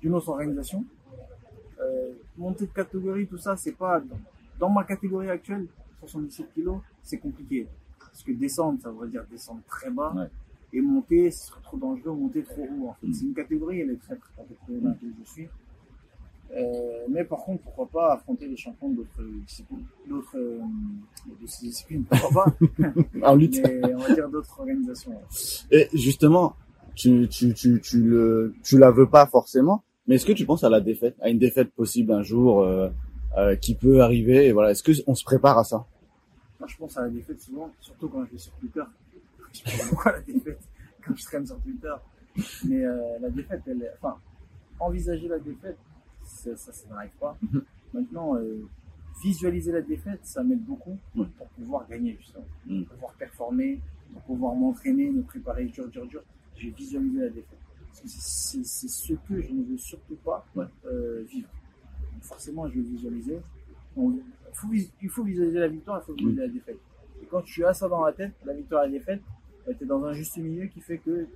d'une 0.00 0.14
autre 0.14 0.28
organisation. 0.28 0.84
Euh, 1.80 2.12
monter 2.36 2.66
de 2.66 2.72
catégorie, 2.72 3.26
tout 3.26 3.38
ça, 3.38 3.56
c'est 3.56 3.72
pas 3.76 4.02
dans 4.58 4.70
ma 4.70 4.84
catégorie 4.84 5.28
actuelle, 5.30 5.66
77 6.00 6.52
kilos, 6.54 6.80
c'est 7.02 7.18
compliqué. 7.18 7.66
Parce 7.98 8.22
que 8.22 8.32
descendre, 8.32 8.80
ça 8.80 8.90
veut 8.90 9.08
dire 9.08 9.24
descendre 9.30 9.62
très 9.66 9.90
bas. 9.90 10.12
Ouais. 10.14 10.28
Et 10.72 10.80
monter, 10.80 11.30
ce 11.30 11.46
serait 11.46 11.60
trop 11.62 11.76
dangereux, 11.76 12.14
monter 12.14 12.42
trop 12.42 12.62
haut. 12.62 12.88
En 12.88 12.94
fait. 12.94 13.06
Mm. 13.06 13.12
C'est 13.14 13.24
une 13.24 13.34
catégorie, 13.34 13.80
elle 13.80 13.90
est 13.90 14.00
très 14.00 14.16
très 14.16 14.32
très 14.34 14.44
très 14.44 14.80
laquelle 14.80 15.12
je 15.20 15.30
suis. 15.30 15.48
Euh, 16.56 17.04
mais 17.10 17.24
par 17.24 17.38
contre, 17.40 17.62
pourquoi 17.64 17.86
pas 17.86 18.12
affronter 18.14 18.46
les 18.46 18.56
champions 18.56 18.88
d'autres 18.90 19.22
disciplines, 19.46 19.84
d'autres 20.08 20.36
euh, 20.36 20.60
disciplines, 21.60 22.04
pourquoi 22.04 22.44
pas, 22.44 22.54
En 23.22 23.34
lutte. 23.34 23.60
mais 23.62 23.94
on 23.94 23.98
va 23.98 24.14
dire 24.14 24.28
d'autres 24.28 24.60
organisations. 24.60 25.10
ouais. 25.10 25.18
Et 25.70 25.88
justement, 25.96 26.54
tu, 26.94 27.28
tu, 27.28 27.52
tu, 27.54 27.80
tu 27.80 28.00
le, 28.02 28.54
tu 28.62 28.78
la 28.78 28.90
veux 28.90 29.08
pas 29.08 29.26
forcément, 29.26 29.82
mais 30.06 30.14
est-ce 30.16 30.26
que 30.26 30.32
tu 30.32 30.46
penses 30.46 30.64
à 30.64 30.68
la 30.68 30.80
défaite, 30.80 31.16
à 31.20 31.28
une 31.28 31.38
défaite 31.38 31.72
possible 31.72 32.12
un 32.12 32.22
jour 32.22 32.62
euh, 32.62 32.88
euh, 33.36 33.56
qui 33.56 33.74
peut 33.74 34.00
arriver 34.02 34.46
et 34.46 34.52
voilà, 34.52 34.70
est-ce 34.70 34.82
que 34.82 34.92
on 35.08 35.14
se 35.14 35.24
prépare 35.24 35.58
à 35.58 35.64
ça? 35.64 35.84
Moi, 36.60 36.68
je 36.68 36.76
pense 36.76 36.96
à 36.96 37.02
la 37.02 37.08
défaite 37.08 37.40
souvent, 37.40 37.70
surtout 37.80 38.08
quand 38.08 38.24
je 38.26 38.30
vais 38.32 38.38
sur 38.38 38.52
Twitter. 38.54 38.82
Je 39.54 39.62
pense 39.62 39.90
beaucoup 39.90 40.08
à 40.08 40.12
la 40.12 40.20
défaite 40.20 40.58
quand 41.06 41.14
je 41.14 41.24
traîne 41.24 41.46
sur 41.46 41.56
Twitter. 41.60 41.94
Mais 42.64 42.84
euh, 42.84 43.18
la 43.20 43.30
défaite, 43.30 43.60
elle 43.68 43.82
est... 43.82 43.90
Enfin, 44.02 44.16
envisager 44.80 45.28
la 45.28 45.38
défaite, 45.38 45.76
c'est- 46.24 46.56
ça, 46.56 46.72
ça 46.72 46.88
n'arrive 46.88 47.10
pas. 47.20 47.36
Mhm. 47.42 47.62
Maintenant, 47.92 48.36
euh, 48.36 48.66
visualiser 49.22 49.72
la 49.72 49.82
défaite, 49.82 50.20
ça 50.24 50.42
m'aide 50.42 50.64
beaucoup 50.64 50.98
Ouais. 51.16 51.26
pour 51.38 51.46
pouvoir 51.48 51.86
gagner, 51.88 52.16
justement. 52.20 52.44
Mhm. 52.66 52.84
Pour 52.84 52.94
pouvoir 52.94 53.12
performer, 53.14 53.80
pour 54.12 54.22
pouvoir 54.22 54.54
m'entraîner, 54.54 55.10
me 55.10 55.22
préparer 55.22 55.64
dur, 55.66 55.88
dur, 55.88 56.06
dur. 56.06 56.22
Je 56.56 56.66
vais 56.66 56.72
visualiser 56.72 57.20
la 57.20 57.28
défaite. 57.28 57.58
Parce 57.86 58.00
que 58.00 58.08
c'est 58.08 58.64
ce 58.88 59.12
que 59.14 59.40
je 59.40 59.52
ne 59.52 59.62
veux 59.64 59.78
surtout 59.78 60.16
pas 60.16 60.44
Ouais. 60.56 60.64
euh, 60.86 61.22
vivre. 61.28 61.48
Donc 62.12 62.22
forcément, 62.22 62.68
je 62.68 62.74
vais 62.74 62.80
visualiser. 62.80 63.38
Faut 63.94 64.12
il 65.02 65.08
faut 65.08 65.22
visualiser 65.24 65.58
la 65.58 65.68
victoire, 65.68 66.00
il 66.02 66.06
faut 66.06 66.14
visualiser 66.14 66.40
la 66.42 66.48
défaite. 66.48 66.78
Et 67.22 67.26
quand 67.26 67.42
tu 67.42 67.64
as 67.64 67.74
ça 67.74 67.88
dans 67.88 68.04
la 68.04 68.12
tête, 68.12 68.32
la 68.44 68.52
victoire 68.54 68.84
et 68.84 68.86
la 68.86 68.92
défaite, 68.98 69.20
tu 69.66 69.84
es 69.84 69.86
dans 69.86 70.04
un 70.04 70.12
juste 70.12 70.36
milieu 70.38 70.66
qui 70.66 70.80
fait 70.80 70.98
que 70.98 71.26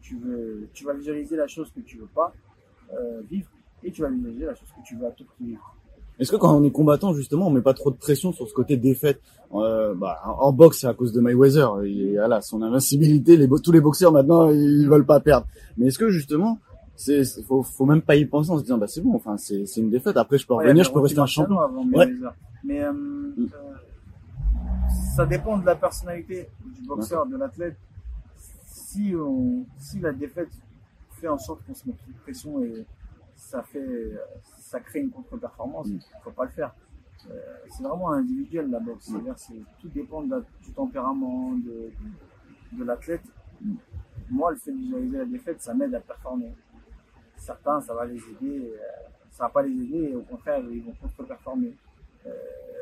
tu, 0.00 0.16
veux, 0.16 0.68
tu 0.72 0.84
vas 0.84 0.94
visualiser 0.94 1.36
la 1.36 1.46
chose 1.48 1.70
que 1.72 1.80
tu 1.80 1.96
veux 1.98 2.06
pas 2.06 2.32
euh, 2.92 3.20
vivre 3.30 3.48
et 3.84 3.92
tu 3.92 4.02
vas 4.02 4.08
visualiser 4.08 4.46
la 4.46 4.54
chose 4.54 4.68
que 4.76 4.86
tu 4.86 4.96
veux 4.96 5.06
à 5.06 5.10
tout 5.10 5.24
prix. 5.24 5.56
Est-ce 6.18 6.30
que 6.30 6.36
quand 6.36 6.56
on 6.56 6.62
est 6.62 6.70
combattant 6.70 7.12
justement, 7.12 7.48
on 7.48 7.50
met 7.50 7.60
pas 7.60 7.74
trop 7.74 7.90
de 7.90 7.96
pression 7.96 8.32
sur 8.32 8.48
ce 8.48 8.54
côté 8.54 8.76
défaite? 8.76 9.20
Euh, 9.52 9.94
bah, 9.94 10.20
en 10.24 10.52
boxe, 10.52 10.80
c'est 10.80 10.86
à 10.86 10.94
cause 10.94 11.12
de 11.12 11.20
Mayweather. 11.20 11.82
Et 11.84 12.12
voilà, 12.16 12.40
son 12.40 12.62
invincibilité, 12.62 13.36
les 13.36 13.48
tous 13.48 13.72
les 13.72 13.80
boxeurs 13.80 14.12
maintenant, 14.12 14.48
ils 14.50 14.88
veulent 14.88 15.06
pas 15.06 15.20
perdre. 15.20 15.46
Mais 15.76 15.86
est-ce 15.86 15.98
que 15.98 16.10
justement, 16.10 16.58
c'est 16.96 17.24
faut, 17.42 17.62
faut 17.62 17.84
même 17.84 18.02
pas 18.02 18.16
y 18.16 18.24
penser 18.24 18.50
en 18.50 18.58
se 18.58 18.62
disant 18.62 18.78
bah 18.78 18.86
c'est 18.86 19.00
bon, 19.00 19.14
enfin 19.14 19.36
c'est 19.36 19.64
une 19.76 19.90
défaite. 19.90 20.16
Après 20.16 20.38
je 20.38 20.46
peux 20.46 20.54
Ouais, 20.54 20.64
revenir, 20.64 20.84
il 20.84 20.86
y 20.86 20.88
je 20.88 20.92
peux 20.92 21.00
rester 21.00 21.18
un 21.18 21.26
champion. 21.26 21.58
Avant 21.58 21.84
Ouais. 21.88 22.08
Mais 22.64 22.80
euh, 22.82 22.92
euh, 22.92 23.46
ça 25.16 25.26
dépend 25.26 25.58
de 25.58 25.66
la 25.66 25.74
personnalité 25.74 26.48
du 26.74 26.82
boxeur, 26.86 27.26
de 27.26 27.36
l'athlète. 27.36 27.76
Si, 28.66 29.12
on, 29.16 29.64
si 29.78 29.98
la 29.98 30.12
défaite 30.12 30.50
fait 31.20 31.28
en 31.28 31.38
sorte 31.38 31.60
qu'on 31.66 31.74
se 31.74 31.86
met 31.86 31.94
trop 31.94 32.10
de 32.12 32.18
pression 32.22 32.62
et 32.62 32.84
ça 33.36 33.62
fait, 33.62 34.12
ça 34.58 34.80
crée 34.80 35.00
une 35.00 35.10
contre-performance, 35.10 35.86
il 35.88 35.96
Mm. 35.96 36.00
faut 36.22 36.30
pas 36.30 36.44
le 36.44 36.50
faire. 36.50 36.74
Euh, 37.30 37.40
c'est 37.70 37.82
vraiment 37.82 38.10
individuel 38.12 38.70
la 38.70 38.80
boxe. 38.80 39.06
C'est-à-dire 39.06 39.38
c'est 39.38 39.62
tout 39.80 39.88
dépend 39.88 40.22
de 40.22 40.30
la- 40.30 40.42
du 40.62 40.72
tempérament 40.72 41.52
de, 41.52 41.90
de 42.72 42.84
l'athlète. 42.84 43.22
Mm. 43.60 43.74
Moi, 44.30 44.50
le 44.52 44.56
fait 44.56 44.72
de 44.72 44.76
visualiser 44.78 45.18
la 45.18 45.24
défaite, 45.26 45.60
ça 45.60 45.74
m'aide 45.74 45.94
à 45.94 46.00
performer. 46.00 46.52
certains, 47.36 47.80
ça 47.82 47.92
va 47.94 48.06
les 48.06 48.16
aider, 48.16 48.72
euh, 48.72 48.76
ça 49.30 49.44
va 49.44 49.50
pas 49.50 49.62
les 49.62 49.72
aider, 49.72 50.10
et 50.12 50.16
au 50.16 50.22
contraire, 50.22 50.60
ils 50.70 50.82
vont 50.82 50.94
contre-performer. 51.00 51.76
Euh, 52.26 52.32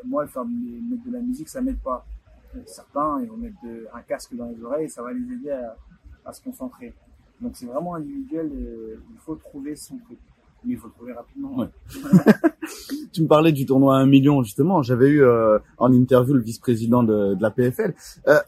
moi, 0.04 0.24
faire 0.28 0.44
mettre 0.44 1.02
de 1.04 1.10
la 1.12 1.20
musique, 1.20 1.48
ça 1.48 1.60
m'aide 1.60 1.80
pas. 1.80 2.04
Certains, 2.66 3.20
ils 3.22 3.28
vont 3.28 3.38
mettre 3.38 3.56
de, 3.64 3.88
un 3.92 4.02
casque 4.02 4.34
dans 4.36 4.46
les 4.46 4.62
oreilles, 4.62 4.88
ça 4.88 5.02
va 5.02 5.12
les 5.12 5.32
aider 5.32 5.50
à, 5.50 5.76
à 6.24 6.32
se 6.32 6.42
concentrer. 6.44 6.94
Donc 7.40 7.56
c'est 7.56 7.66
vraiment 7.66 7.94
individuel, 7.96 8.52
il 8.52 9.18
faut 9.18 9.34
trouver 9.34 9.74
son 9.74 9.96
truc. 9.98 10.18
Mais 10.64 10.74
il 10.74 10.78
faut 10.78 10.86
le 10.86 10.92
trouver 10.92 11.12
rapidement. 11.12 11.56
Ouais. 11.56 11.68
tu 13.12 13.22
me 13.22 13.26
parlais 13.26 13.52
du 13.52 13.66
tournoi 13.66 13.96
à 13.96 14.00
1 14.00 14.06
million, 14.06 14.42
justement. 14.42 14.82
J'avais 14.82 15.08
eu 15.08 15.22
euh, 15.22 15.58
en 15.78 15.92
interview 15.92 16.34
le 16.34 16.40
vice-président 16.40 17.02
de, 17.02 17.34
de, 17.34 17.42
la 17.42 17.50
PFL. 17.50 17.94
Euh, 18.28 18.40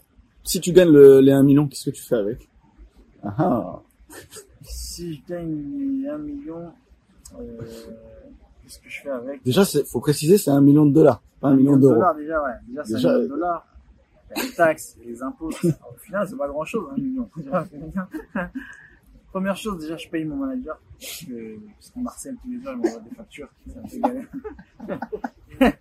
si 0.43 0.61
tu 0.61 0.71
gagnes 0.71 0.91
le, 0.91 1.19
les 1.19 1.31
1 1.31 1.43
million, 1.43 1.67
qu'est-ce 1.67 1.89
que 1.89 1.95
tu 1.95 2.03
fais 2.03 2.15
avec? 2.15 2.47
Ah, 3.23 3.33
ah. 3.37 3.81
Si 4.61 5.15
je 5.15 5.21
gagne 5.27 6.07
1 6.09 6.17
million, 6.19 6.71
euh, 7.37 7.61
qu'est-ce 8.63 8.79
que 8.79 8.89
je 8.89 9.01
fais 9.01 9.09
avec? 9.09 9.43
Déjà, 9.43 9.63
il 9.73 9.83
faut 9.85 9.99
préciser, 9.99 10.37
c'est 10.37 10.51
1 10.51 10.61
million 10.61 10.85
de 10.85 10.93
dollars, 10.93 11.21
pas 11.41 11.49
1 11.49 11.55
million 11.55 11.75
d'euros. 11.75 12.01
Déjà, 12.17 12.41
ouais. 12.43 12.51
Déjà, 12.67 12.83
c'est 12.85 12.95
1 12.95 12.97
million 12.97 13.19
de 13.23 13.27
dollars. 13.27 13.67
Les 14.35 14.51
taxes, 14.51 14.97
les 15.05 15.21
impôts. 15.21 15.49
Au 15.49 15.97
final, 15.99 16.27
c'est 16.27 16.37
pas 16.37 16.47
grand-chose, 16.47 16.87
1 16.97 17.01
million. 17.01 17.29
Première 19.35 19.57
chose, 19.57 19.77
déjà, 19.79 19.97
je 19.97 20.07
paye 20.07 20.23
mon 20.23 20.37
manager. 20.37 20.79
Parce 20.97 21.25
que, 21.25 21.59
parce 21.75 21.89
que 21.89 21.99
Marcel, 21.99 22.37
tous 22.41 22.49
les 22.49 22.61
jours, 22.61 22.71
il 22.71 22.77
m'envoie 22.77 23.01
des 23.01 23.15
factures. 23.15 23.49
Ça 23.67 23.81
me 23.81 23.87
fait 23.89 23.99
galère. 23.99 24.27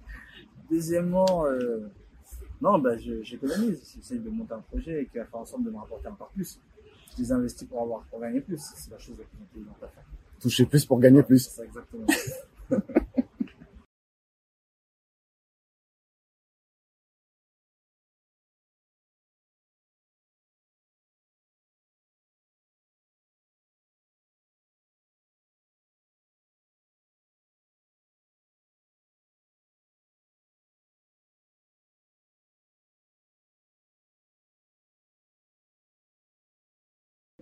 Deuxièmement, 0.68 1.46
euh, 1.46 1.88
non, 2.60 2.80
bah, 2.80 2.98
j'économise. 2.98 3.94
J'essaie 3.94 4.18
de 4.18 4.28
monter 4.28 4.54
un 4.54 4.58
projet 4.58 5.02
et 5.02 5.06
qui 5.06 5.18
va 5.18 5.26
faire 5.26 5.38
en 5.38 5.44
sorte 5.44 5.62
de 5.62 5.70
me 5.70 5.76
rapporter 5.76 6.08
encore 6.08 6.30
plus. 6.30 6.58
Je 7.16 7.22
les 7.22 7.30
investis 7.30 7.68
pour 7.68 7.80
avoir, 7.80 8.02
pour 8.06 8.18
gagner 8.18 8.40
plus. 8.40 8.60
C'est 8.74 8.90
la 8.90 8.98
chose 8.98 9.14
la 9.16 9.24
plus 9.24 9.44
intelligente 9.44 9.76
à 9.84 9.86
faire. 9.86 10.04
Toucher 10.40 10.66
plus 10.66 10.84
pour 10.84 10.98
gagner 10.98 11.22
plus. 11.22 11.48
C'est 11.48 11.62
exactement. 11.62 12.06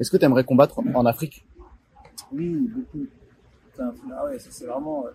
Est-ce 0.03 0.11
que 0.11 0.17
tu 0.17 0.25
aimerais 0.25 0.43
combattre 0.43 0.81
en 0.97 1.07
Afrique? 1.07 1.47
Oui, 2.33 2.57
beaucoup. 2.75 3.07
Ah 3.79 4.25
ouais, 4.25 4.37
c'est 4.41 4.67
vraiment. 4.67 5.07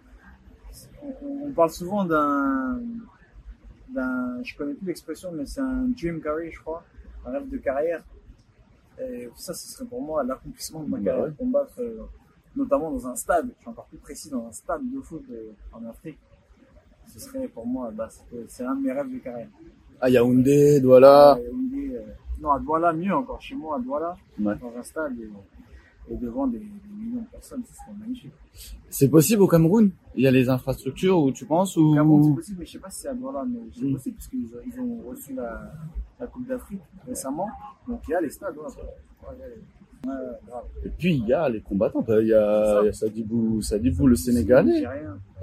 On, 1.04 1.48
on, 1.48 1.52
parle 1.52 1.72
souvent 1.72 2.06
d'un, 2.06 2.80
d'un, 3.90 4.42
je 4.44 4.56
connais 4.56 4.76
plus 4.76 4.88
l'expression, 4.88 5.30
mais 5.34 5.46
c'est 5.46 5.60
un 5.60 5.90
dream 5.90 6.22
career, 6.22 6.52
je 6.54 6.60
crois, 6.62 6.86
un 7.26 7.32
rêve 7.32 7.50
de 7.50 7.58
carrière. 7.58 8.02
Et 9.02 9.28
ça, 9.36 9.54
ce 9.54 9.68
serait 9.74 9.84
pour 9.84 10.02
moi 10.02 10.24
l'accomplissement 10.24 10.84
de 10.84 10.90
ma 10.90 11.02
carrière, 11.02 11.26
ouais. 11.26 11.34
combattre, 11.38 11.82
euh, 11.82 12.08
notamment 12.56 12.90
dans 12.90 13.08
un 13.08 13.16
stade. 13.18 13.50
Je 13.58 13.60
suis 13.60 13.70
encore 13.70 13.88
plus 13.88 13.98
précis 13.98 14.30
dans 14.30 14.48
un 14.48 14.54
stade 14.54 14.90
de 14.90 15.02
foot 15.02 15.26
euh, 15.30 15.52
en 15.74 15.84
Afrique. 15.86 16.18
Ce 17.08 17.20
serait 17.20 17.50
pour 17.50 17.68
moi, 17.68 17.92
bah, 17.94 18.08
c'est 18.48 18.64
un 18.64 18.76
de 18.76 18.84
mes 18.84 18.94
rêves 18.94 19.12
de 19.12 19.18
carrière. 19.18 19.50
À 20.00 20.10
Yaoundé, 20.10 20.80
Douala. 20.80 21.34
À 21.34 21.40
Yaoundé, 21.40 21.66
euh, 21.66 21.67
non, 22.42 22.52
à 22.52 22.60
Douala, 22.60 22.94
mieux 22.94 23.14
encore. 23.14 23.42
Chez 23.42 23.56
moi, 23.56 23.78
à 23.78 23.80
Douala, 23.80 24.16
ouais. 24.40 24.56
dans 24.62 24.74
un 24.78 24.84
stade 24.84 25.14
et, 25.20 26.14
et 26.14 26.16
devant 26.18 26.48
des, 26.48 26.60
des, 26.60 26.66
millions 26.98 27.22
de 27.22 27.28
personnes, 27.28 27.64
ce 27.68 27.74
serait 27.74 27.98
magnifique. 28.00 28.32
C'est 28.90 29.10
possible 29.10 29.42
au 29.42 29.48
Cameroun? 29.48 29.92
Il 30.16 30.24
y 30.24 30.28
a 30.28 30.32
les 30.32 30.50
infrastructures 30.50 31.20
où 31.20 31.32
tu 31.32 31.46
penses 31.46 31.78
ou... 31.78 31.92
Au 31.92 31.96
Cameroun, 31.96 32.24
c'est 32.24 32.36
possible, 32.36 32.58
mais 32.60 32.66
je 32.66 32.72
sais 32.72 32.80
pas 32.80 32.90
si 32.90 33.02
c'est 33.02 33.10
à 33.10 33.14
Douala, 33.14 33.46
mais 33.48 33.60
c'est 33.74 33.86
mmh. 33.86 33.94
possible 33.94 34.16
parce 34.16 34.28
qu'ils 34.28 34.48
ils 34.66 34.80
ont 34.80 35.10
reçu 35.10 35.34
la, 35.34 35.74
la 36.20 36.28
Coupe 36.28 36.48
d'Afrique 36.48 36.82
récemment. 37.08 37.50
Donc 37.88 38.02
il 38.08 38.12
y 38.12 38.16
a 38.16 38.22
les 38.22 38.30
stades. 38.30 38.56
Ouais, 38.58 39.34
et 40.86 40.90
puis 40.90 41.16
il 41.16 41.28
y 41.28 41.34
a 41.34 41.50
les 41.50 41.62
combattants. 41.62 42.04
Il 42.08 42.28
y 42.28 42.34
a, 42.34 42.82
il 42.82 42.86
y 42.86 42.90
a 42.90 42.94
Sadibou, 42.94 43.62
Sadibou, 43.62 44.08
le 44.08 44.16
Sénégalais. 44.16 44.86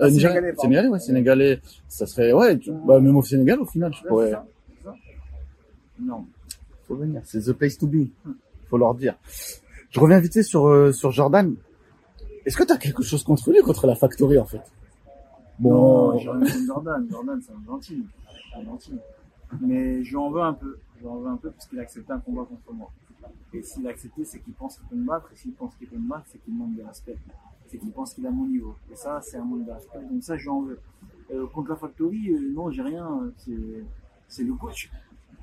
Euh, 0.01 0.09
Sénégalais, 0.09 0.55
Sénégalais, 0.57 0.89
ouais, 0.89 0.99
Sénégalais. 0.99 1.61
Ça 1.89 2.07
serait, 2.07 2.33
ouais, 2.33 2.59
tu, 2.59 2.71
bah, 2.87 3.01
même 3.01 3.17
au 3.17 3.23
Sénégal, 3.23 3.61
au 3.61 3.67
final, 3.67 3.93
je 3.93 4.07
pourrais. 4.07 4.31
Ça, 4.31 4.47
ça. 4.85 4.95
Non. 6.01 6.27
Faut 6.87 6.97
venir. 6.97 7.23
C'est 7.25 7.41
the 7.41 7.53
place 7.53 7.79
to 7.79 7.87
be. 7.87 8.09
Faut 8.69 8.79
leur 8.79 8.95
dire. 8.95 9.17
Je 9.91 10.00
reviens 10.00 10.19
vite 10.19 10.43
sur, 10.43 10.67
euh, 10.67 10.93
sur 10.93 11.11
Jordan. 11.11 11.55
Est-ce 12.45 12.57
que 12.57 12.64
tu 12.64 12.73
as 12.73 12.76
quelque 12.76 13.03
chose 13.03 13.23
contre 13.23 13.50
lui, 13.50 13.61
contre 13.61 13.87
la 13.87 13.95
Factory, 13.95 14.38
en 14.38 14.45
fait? 14.45 14.62
Bon. 15.59 16.12
Non, 16.12 16.19
Jordan. 16.19 17.07
Jordan, 17.11 17.41
c'est 17.41 17.53
un 17.53 17.64
gentil. 17.67 18.05
Un 18.57 18.64
gentil. 18.64 18.99
Mais 19.61 20.03
je 20.03 20.11
lui 20.11 20.17
en 20.17 20.31
veux 20.31 20.43
un 20.43 20.53
peu. 20.53 20.79
Je 20.97 21.03
lui 21.03 21.09
en 21.09 21.19
veux 21.19 21.29
un 21.29 21.37
peu 21.37 21.50
parce 21.50 21.67
qu'il 21.67 21.79
a 21.79 21.83
accepté 21.83 22.12
un 22.12 22.19
combat 22.19 22.43
contre 22.43 22.73
moi. 22.73 22.91
Et 23.53 23.62
s'il 23.62 23.87
a 23.87 23.91
accepté, 23.91 24.25
c'est 24.25 24.41
qu'il 24.41 24.53
pense 24.53 24.76
qu'il 24.76 24.87
peut 24.88 24.97
me 24.97 25.07
battre. 25.07 25.31
Et 25.33 25.37
s'il 25.37 25.53
pense 25.53 25.75
qu'il 25.76 25.87
peut 25.87 25.97
me 25.97 26.09
battre, 26.09 26.26
c'est 26.31 26.43
qu'il 26.43 26.55
manque 26.55 26.75
de 26.75 26.83
respect. 26.83 27.17
C'est 27.69 27.79
qu'il 27.79 27.93
pense 27.93 28.14
qu'il 28.14 28.26
a 28.26 28.31
mon 28.31 28.47
niveau. 28.47 28.75
Et 28.93 28.97
ça, 28.97 29.21
c'est 29.23 29.38
un 29.38 29.45
manque 29.45 29.64
de 29.64 29.71
respect. 29.71 30.00
Donc 30.11 30.23
ça, 30.23 30.37
je 30.37 30.43
lui 30.43 30.50
en 30.50 30.62
veux. 30.62 30.81
Euh, 31.33 31.47
contre 31.47 31.71
la 31.71 31.76
Factory, 31.76 32.31
euh, 32.31 32.53
non, 32.53 32.71
j'ai 32.71 32.83
rien. 32.83 33.33
C'est 34.29 34.43
le 34.43 34.55
coach 34.55 34.91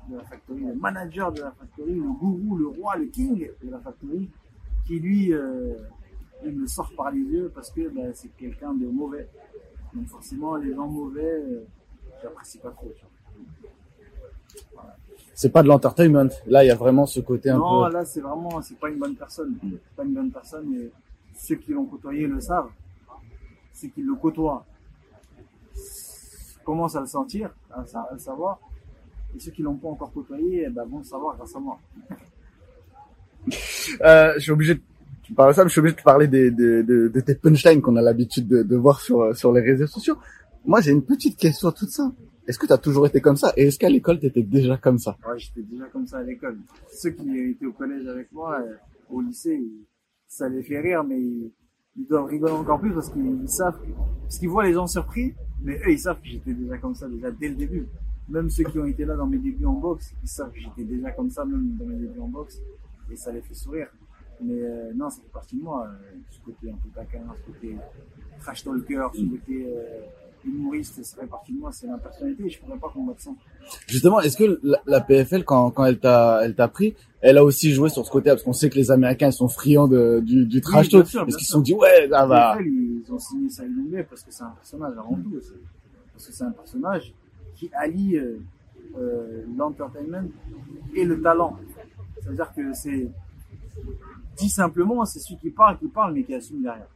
de 0.08 0.16
la 0.16 0.24
Factory, 0.24 0.60
le 0.60 0.74
manager 0.74 1.32
de 1.32 1.40
la 1.40 1.50
Factory, 1.52 1.94
le 1.94 2.12
gourou, 2.12 2.56
le 2.56 2.66
roi, 2.68 2.96
le 2.96 3.06
king 3.06 3.48
de 3.62 3.70
la 3.70 3.78
Factory, 3.78 4.28
qui 4.86 4.98
lui, 4.98 5.32
euh, 5.32 5.74
il 6.44 6.52
me 6.58 6.66
sort 6.66 6.90
par 6.96 7.10
les 7.10 7.20
yeux 7.20 7.50
parce 7.54 7.70
que 7.70 7.88
bah, 7.88 8.12
c'est 8.14 8.34
quelqu'un 8.36 8.74
de 8.74 8.86
mauvais. 8.86 9.28
Donc 9.94 10.06
forcément, 10.08 10.56
les 10.56 10.74
gens 10.74 10.86
mauvais, 10.86 11.24
euh, 11.24 11.64
j'apprécie 12.22 12.58
pas 12.58 12.70
trop. 12.70 12.92
Voilà. 14.74 14.96
C'est 15.34 15.50
pas 15.50 15.62
de 15.62 15.68
l'entertainment. 15.68 16.28
Là, 16.46 16.64
il 16.64 16.68
y 16.68 16.70
a 16.70 16.74
vraiment 16.74 17.06
ce 17.06 17.20
côté 17.20 17.50
un 17.50 17.58
non, 17.58 17.60
peu. 17.60 17.84
Non, 17.84 17.88
là, 17.88 18.04
c'est 18.04 18.20
vraiment, 18.20 18.60
c'est 18.60 18.78
pas 18.78 18.90
une 18.90 18.98
bonne 18.98 19.14
personne. 19.14 19.56
C'est 19.62 19.96
pas 19.96 20.04
une 20.04 20.14
bonne 20.14 20.30
personne. 20.30 20.74
Et 20.74 20.92
ceux 21.36 21.56
qui 21.56 21.72
l'ont 21.72 21.86
côtoyé 21.86 22.26
le 22.26 22.40
savent. 22.40 22.70
Ceux 23.72 23.88
qui 23.88 24.02
le 24.02 24.14
côtoient 24.14 24.64
commencent 26.64 26.96
à 26.96 27.00
le 27.00 27.06
sentir, 27.06 27.50
à, 27.70 27.80
à 27.80 28.12
le 28.12 28.18
savoir. 28.18 28.60
Et 29.34 29.40
ceux 29.40 29.50
qui 29.50 29.62
l'ont 29.62 29.76
pas 29.76 29.88
encore 29.88 30.12
côtoyé, 30.12 30.68
bah, 30.70 30.84
vont 30.84 30.98
le 30.98 31.04
savoir 31.04 31.36
grâce 31.36 31.54
à 31.56 31.60
moi. 31.60 31.78
euh, 34.02 34.34
je 34.36 34.40
suis 34.40 34.52
obligé 34.52 34.74
de 34.74 34.80
tu 35.22 35.34
parles 35.34 35.50
de 35.50 35.54
ça, 35.54 35.62
mais 35.62 35.68
je 35.68 35.72
suis 35.72 35.78
obligé 35.78 35.94
de 35.94 36.00
te 36.00 36.04
parler 36.04 36.26
des, 36.26 36.50
de, 36.50 36.82
de, 36.82 37.08
de 37.08 37.20
tes 37.20 37.34
punchlines 37.36 37.80
qu'on 37.80 37.96
a 37.96 38.02
l'habitude 38.02 38.48
de, 38.48 38.62
de 38.62 38.76
voir 38.76 39.00
sur, 39.00 39.34
sur 39.36 39.52
les 39.52 39.60
réseaux 39.60 39.86
sociaux. 39.86 40.16
Moi, 40.64 40.80
j'ai 40.80 40.90
une 40.90 41.04
petite 41.04 41.36
question 41.38 41.68
à 41.68 41.72
tout 41.72 41.86
ça. 41.86 42.12
Est-ce 42.46 42.58
que 42.58 42.66
tu 42.66 42.72
as 42.72 42.78
toujours 42.78 43.06
été 43.06 43.20
comme 43.20 43.36
ça? 43.36 43.52
Et 43.56 43.68
est-ce 43.68 43.78
qu'à 43.78 43.88
l'école, 43.88 44.18
tu 44.18 44.26
étais 44.26 44.42
déjà 44.42 44.76
comme 44.76 44.98
ça? 44.98 45.16
Ouais, 45.26 45.38
j'étais 45.38 45.62
déjà 45.62 45.86
comme 45.86 46.06
ça 46.06 46.18
à 46.18 46.22
l'école. 46.22 46.58
Ceux 46.92 47.10
qui 47.10 47.38
étaient 47.38 47.66
au 47.66 47.72
collège 47.72 48.06
avec 48.08 48.32
moi, 48.32 48.60
euh, 48.60 48.74
au 49.10 49.20
lycée, 49.20 49.62
ça 50.26 50.48
les 50.48 50.62
fait 50.62 50.80
rire, 50.80 51.04
mais 51.04 51.20
ils, 51.20 51.52
ils 51.96 52.06
doivent 52.06 52.26
rigoler 52.26 52.52
encore 52.52 52.80
plus 52.80 52.92
parce 52.92 53.10
qu'ils 53.10 53.48
savent, 53.48 53.78
parce 54.22 54.38
qu'ils 54.38 54.48
voient 54.48 54.64
les 54.64 54.72
gens 54.72 54.86
surpris, 54.86 55.34
mais 55.62 55.78
eux, 55.86 55.92
ils 55.92 55.98
savent 55.98 56.20
que 56.20 56.28
j'étais 56.28 56.52
déjà 56.52 56.78
comme 56.78 56.94
ça 56.94 57.08
déjà 57.08 57.30
dès 57.30 57.48
le 57.48 57.54
début. 57.54 57.86
Même 58.32 58.48
ceux 58.48 58.64
qui 58.64 58.78
ont 58.78 58.86
été 58.86 59.04
là 59.04 59.14
dans 59.14 59.26
mes 59.26 59.36
débuts 59.36 59.66
en 59.66 59.74
boxe, 59.74 60.14
ils 60.22 60.28
savent 60.28 60.50
que 60.50 60.58
j'étais 60.58 60.84
déjà 60.84 61.10
comme 61.10 61.28
ça 61.28 61.44
même 61.44 61.76
dans 61.78 61.84
mes 61.84 61.96
débuts 61.96 62.20
en 62.20 62.28
boxe, 62.28 62.62
et 63.10 63.16
ça 63.16 63.30
les 63.30 63.42
fait 63.42 63.52
sourire. 63.52 63.88
Mais 64.40 64.54
euh, 64.54 64.92
non, 64.94 65.10
ça 65.10 65.20
fait 65.20 65.32
partie 65.32 65.56
de 65.56 65.62
moi, 65.62 65.86
euh, 65.86 66.16
ce 66.30 66.40
côté 66.40 66.70
un 66.70 66.76
peu 66.82 66.88
taquin, 66.94 67.20
ce 67.36 67.52
côté 67.52 67.76
trash 68.40 68.64
talker, 68.64 69.06
ce 69.14 69.20
côté 69.20 69.66
euh, 69.66 70.00
humoriste, 70.46 71.04
ça 71.04 71.20
fait 71.20 71.26
partie 71.26 71.52
de 71.52 71.58
moi, 71.58 71.72
c'est 71.72 71.86
ma 71.86 71.98
personnalité, 71.98 72.48
je 72.48 72.58
pourrais 72.58 72.78
pas 72.78 72.88
combattre 72.88 73.20
ça. 73.20 73.30
Justement, 73.86 74.20
est-ce 74.20 74.38
que 74.38 74.58
la, 74.62 74.80
la, 74.86 75.00
PFL, 75.02 75.44
quand, 75.44 75.70
quand 75.70 75.84
elle 75.84 76.00
t'a, 76.00 76.40
elle 76.42 76.54
t'a 76.54 76.68
pris, 76.68 76.96
elle 77.20 77.36
a 77.36 77.44
aussi 77.44 77.72
joué 77.72 77.90
sur 77.90 78.06
ce 78.06 78.10
côté, 78.10 78.30
parce 78.30 78.42
qu'on 78.42 78.54
sait 78.54 78.70
que 78.70 78.76
les 78.76 78.90
Américains, 78.90 79.28
ils 79.28 79.34
sont 79.34 79.48
friands 79.48 79.88
de, 79.88 80.20
du, 80.20 80.46
du 80.46 80.62
trash 80.62 80.88
talk, 80.88 81.04
oui, 81.04 81.12
parce 81.12 81.36
qu'ils 81.36 81.46
se 81.46 81.52
sont 81.52 81.60
dit, 81.60 81.74
ouais, 81.74 82.06
va? 82.06 82.54
PFL, 82.56 82.66
ils 82.66 83.12
ont 83.12 83.18
signé 83.18 83.50
ça 83.50 83.64
Illumbé 83.66 84.04
parce 84.04 84.22
que 84.22 84.32
c'est 84.32 84.42
un 84.42 84.54
personnage 84.56 84.94
avant 84.96 85.16
tout, 85.16 85.38
parce 86.14 86.26
que 86.26 86.32
c'est 86.32 86.44
un 86.44 86.50
personnage 86.52 87.14
qui 87.62 87.70
allie 87.74 88.16
euh, 88.16 88.40
euh, 88.98 89.44
l'entertainment 89.56 90.28
et 90.94 91.04
le 91.04 91.20
talent. 91.22 91.56
C'est-à-dire 92.20 92.52
que 92.54 92.72
c'est, 92.74 93.08
dit 94.36 94.48
simplement, 94.50 95.04
c'est 95.04 95.20
celui 95.20 95.38
qui 95.38 95.50
parle, 95.50 95.78
qui 95.78 95.86
parle, 95.86 96.12
mais 96.14 96.24
qui 96.24 96.34
assume 96.34 96.62
derrière. 96.62 96.88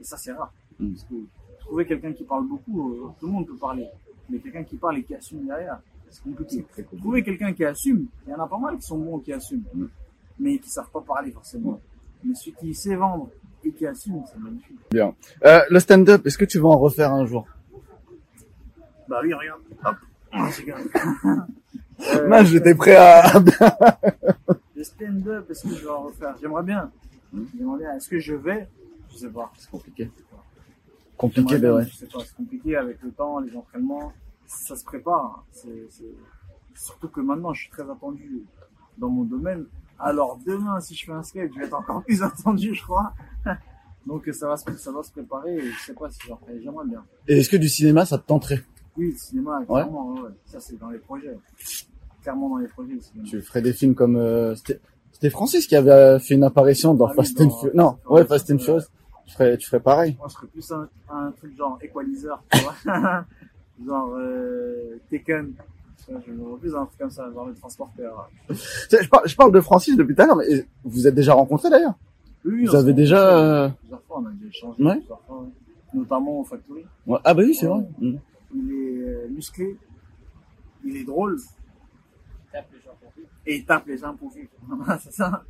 Et 0.00 0.04
ça, 0.04 0.16
c'est 0.16 0.32
rare. 0.32 0.52
Mm. 0.78 0.92
Parce 0.92 1.04
que 1.04 1.14
trouver 1.60 1.86
quelqu'un 1.86 2.12
qui 2.12 2.24
parle 2.24 2.46
beaucoup, 2.46 2.92
euh, 2.92 3.08
tout 3.20 3.26
le 3.26 3.32
monde 3.32 3.46
peut 3.46 3.56
parler. 3.56 3.86
Mais 4.30 4.38
quelqu'un 4.38 4.64
qui 4.64 4.76
parle 4.76 4.98
et 4.98 5.02
qui 5.04 5.14
assume 5.14 5.46
derrière, 5.46 5.78
c'est 6.10 6.22
compliqué. 6.22 6.64
Trouver 6.98 7.22
quelqu'un 7.22 7.52
qui 7.52 7.64
assume, 7.64 8.06
il 8.26 8.30
y 8.30 8.34
en 8.34 8.40
a 8.42 8.48
pas 8.48 8.58
mal 8.58 8.76
qui 8.76 8.82
sont 8.82 8.98
bons 8.98 9.18
qui 9.18 9.32
assument, 9.32 9.64
Mm. 9.74 9.86
mais 10.38 10.58
qui 10.58 10.70
savent 10.70 10.90
pas 10.90 11.00
parler 11.02 11.30
forcément. 11.30 11.78
Mais 12.24 12.34
celui 12.34 12.52
qui 12.54 12.74
sait 12.74 12.96
vendre 12.96 13.28
et 13.62 13.70
qui 13.70 13.86
assume, 13.86 14.22
c'est 14.26 14.38
magnifique. 14.38 14.78
Bien. 14.90 15.14
Euh, 15.44 15.60
le 15.70 15.78
stand-up, 15.78 16.26
est-ce 16.26 16.38
que 16.38 16.44
tu 16.46 16.58
vas 16.58 16.68
en 16.68 16.78
refaire 16.78 17.12
un 17.12 17.26
jour? 17.26 17.46
Bah 19.08 19.20
oui, 19.22 19.32
regarde. 19.32 19.60
Hop. 19.84 19.96
Euh, 20.36 22.28
non, 22.28 22.42
j'étais 22.44 22.74
prêt 22.74 22.96
à... 22.96 23.32
le 24.74 24.84
stand-up, 24.84 25.50
est-ce 25.50 25.62
que 25.62 25.74
je 25.74 25.84
vais 25.84 25.90
en 25.90 26.02
refaire? 26.02 26.34
J'aimerais 26.40 26.62
bien. 26.62 26.90
J'aimerais 27.56 27.78
bien. 27.78 27.96
Est-ce 27.96 28.08
que 28.08 28.18
je 28.18 28.34
vais? 28.34 28.68
Je 29.12 29.18
sais 29.18 29.30
pas. 29.30 29.52
C'est 29.56 29.70
compliqué. 29.70 30.10
Compliqué, 31.16 31.58
ben 31.58 31.72
ouais. 31.72 31.86
Je 31.86 31.96
sais 31.96 32.06
pas, 32.06 32.18
c'est 32.20 32.36
compliqué 32.36 32.76
avec 32.76 33.02
le 33.02 33.10
temps, 33.10 33.40
les 33.40 33.56
entraînements. 33.56 34.12
Ça 34.46 34.76
se 34.76 34.84
prépare. 34.84 35.44
C'est, 35.50 35.86
c'est... 35.90 36.04
Surtout 36.74 37.08
que 37.08 37.20
maintenant, 37.20 37.54
je 37.54 37.62
suis 37.62 37.70
très 37.70 37.90
attendu 37.90 38.42
dans 38.98 39.08
mon 39.08 39.24
domaine. 39.24 39.64
Alors 39.98 40.38
demain, 40.46 40.80
si 40.80 40.94
je 40.94 41.06
fais 41.06 41.12
un 41.12 41.22
skate, 41.22 41.50
je 41.54 41.58
vais 41.60 41.66
être 41.66 41.74
encore 41.74 42.02
plus 42.04 42.22
attendu, 42.22 42.74
je 42.74 42.82
crois. 42.82 43.14
Donc 44.06 44.28
ça 44.32 44.48
va 44.48 44.56
se, 44.56 44.70
ça 44.76 44.92
va 44.92 45.02
se 45.02 45.10
préparer 45.10 45.56
et 45.56 45.70
je 45.70 45.78
sais 45.78 45.94
pas 45.94 46.10
si 46.10 46.20
j'en 46.28 46.36
ferai. 46.36 46.60
J'aimerais 46.62 46.86
bien. 46.86 47.04
Et 47.26 47.38
est-ce 47.38 47.48
que 47.48 47.56
du 47.56 47.68
cinéma, 47.68 48.04
ça 48.04 48.18
te 48.18 48.26
tenterait? 48.26 48.62
Oui, 48.98 49.10
le 49.12 49.16
cinéma, 49.16 49.62
clairement, 49.68 50.12
ouais. 50.14 50.20
ouais. 50.22 50.30
Ça, 50.46 50.60
c'est 50.60 50.78
dans 50.78 50.90
les 50.90 50.98
projets. 50.98 51.36
Clairement 52.22 52.48
dans 52.50 52.56
les 52.58 52.68
projets, 52.68 52.94
le 52.94 53.00
cinéma. 53.00 53.28
Tu 53.28 53.40
ferais 53.42 53.62
des 53.62 53.72
films 53.72 53.94
comme... 53.94 54.16
euh, 54.16 54.54
C'était 55.12 55.30
Francis 55.30 55.66
qui 55.66 55.76
avait 55.76 55.90
euh, 55.90 56.18
fait 56.18 56.34
une 56.34 56.44
apparition 56.44 56.94
dans 56.94 57.06
Ah 57.06 57.14
Fast 57.14 57.40
and 57.40 57.50
Furious. 57.50 57.76
Non, 57.76 57.96
ouais, 58.08 58.24
Fast 58.24 58.50
and. 58.50 58.58
Furious. 58.58 58.82
Tu 59.26 59.34
ferais, 59.34 59.56
tu 59.58 59.66
ferais 59.66 59.80
pareil. 59.80 60.16
Moi, 60.18 60.28
je 60.28 60.34
serais 60.34 60.46
plus 60.46 60.70
un, 60.72 60.88
un 61.10 61.30
truc 61.32 61.56
genre 61.56 61.78
Equalizer, 61.82 62.40
tu 62.52 62.60
vois. 62.60 62.74
genre 63.86 64.14
euh, 64.18 64.98
Taken. 65.10 65.52
Je 66.08 66.30
me 66.30 66.56
plus 66.58 66.74
un 66.76 66.84
truc 66.86 66.98
comme 67.00 67.10
ça, 67.10 67.28
genre 67.32 67.46
le 67.46 67.54
transporteur. 67.54 68.30
Je 68.48 69.08
parle, 69.08 69.26
je 69.28 69.34
parle 69.34 69.50
de 69.52 69.60
Francis 69.60 69.96
depuis 69.96 70.14
tout 70.14 70.22
à 70.22 70.26
l'heure, 70.26 70.36
mais 70.36 70.64
vous 70.84 71.06
êtes 71.08 71.14
déjà 71.16 71.34
rencontrés 71.34 71.68
d'ailleurs 71.68 71.94
Oui, 72.44 72.64
Vous 72.64 72.76
avez 72.76 72.92
déjà, 72.92 73.36
euh, 73.64 73.68
Plusieurs 73.80 74.02
fois, 74.02 74.20
on 74.22 74.26
a 74.26 74.30
déjà 74.30 74.46
échangé 74.48 74.84
Ouais. 74.84 74.96
plusieurs 74.98 75.20
fois, 75.22 75.40
ouais. 75.40 75.48
Notamment 75.94 76.40
au 76.40 76.44
Factory. 76.44 76.84
Ouais. 77.08 77.18
Ah 77.24 77.34
bah 77.34 77.42
oui, 77.44 77.54
c'est 77.54 77.66
vrai. 77.66 77.80
Mm. 77.98 78.16
Il 78.54 78.72
est 78.72 79.08
euh, 79.08 79.28
musclé, 79.28 79.76
il 80.84 80.96
est 80.96 81.04
drôle. 81.04 81.38
Et 83.46 83.56
il 83.56 83.64
tape 83.64 83.86
les 83.86 83.98
gens 83.98 84.14
pour 84.14 84.32
vivre. 84.32 84.48
c'est 85.02 85.12
ça. 85.12 85.44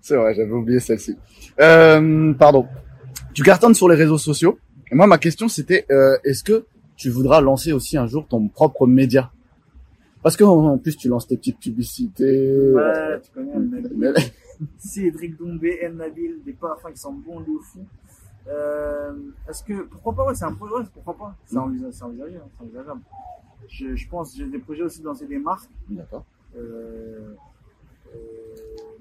C'est 0.00 0.16
vrai, 0.16 0.34
j'avais 0.34 0.50
oublié 0.50 0.80
celle-ci. 0.80 1.16
Euh, 1.60 2.32
pardon. 2.34 2.66
Tu 3.32 3.42
cartonnes 3.42 3.74
sur 3.74 3.88
les 3.88 3.94
réseaux 3.94 4.18
sociaux. 4.18 4.58
Et 4.90 4.94
moi, 4.94 5.06
ma 5.06 5.18
question, 5.18 5.48
c'était, 5.48 5.86
euh, 5.90 6.16
est-ce 6.24 6.42
que 6.42 6.66
tu 6.96 7.10
voudras 7.10 7.40
lancer 7.40 7.72
aussi 7.72 7.96
un 7.96 8.06
jour 8.06 8.26
ton 8.26 8.48
propre 8.48 8.86
média? 8.86 9.30
Parce 10.22 10.36
que 10.36 10.44
en 10.44 10.78
plus, 10.78 10.96
tu 10.96 11.08
lances 11.08 11.28
tes 11.28 11.36
petites 11.36 11.60
publicités. 11.60 12.72
Ouais, 12.72 13.20
tu 13.22 13.30
connais 13.32 14.12
Cédric 14.78 15.36
Doumbé, 15.36 15.78
El 15.82 15.96
Nabil, 15.96 16.40
des 16.44 16.52
parfums 16.52 16.92
qui 16.92 17.00
sont 17.00 17.12
bons 17.12 17.40
de 17.40 17.58
fou. 17.62 17.86
Euh, 18.48 19.12
est-ce 19.48 19.64
que, 19.64 19.82
pourquoi 19.82 20.14
pas, 20.14 20.26
ouais, 20.26 20.34
c'est 20.34 20.44
un 20.44 20.52
projet, 20.54 20.74
ouais, 20.74 20.84
pourquoi 20.92 21.16
pas, 21.16 21.36
c'est 21.46 21.58
envisagé, 21.58 21.92
c'est 21.92 22.04
envisagé, 22.04 22.36
hein, 22.36 22.48
envisageable. 22.60 23.00
Je, 23.68 23.96
je 23.96 24.08
pense, 24.08 24.36
j'ai 24.36 24.46
des 24.46 24.58
projets 24.58 24.82
aussi 24.82 25.02
dans 25.02 25.14
ces 25.14 25.26
démarques, 25.26 25.68
D'accord. 25.88 26.24
euh, 26.56 27.34
euh, 28.14 28.18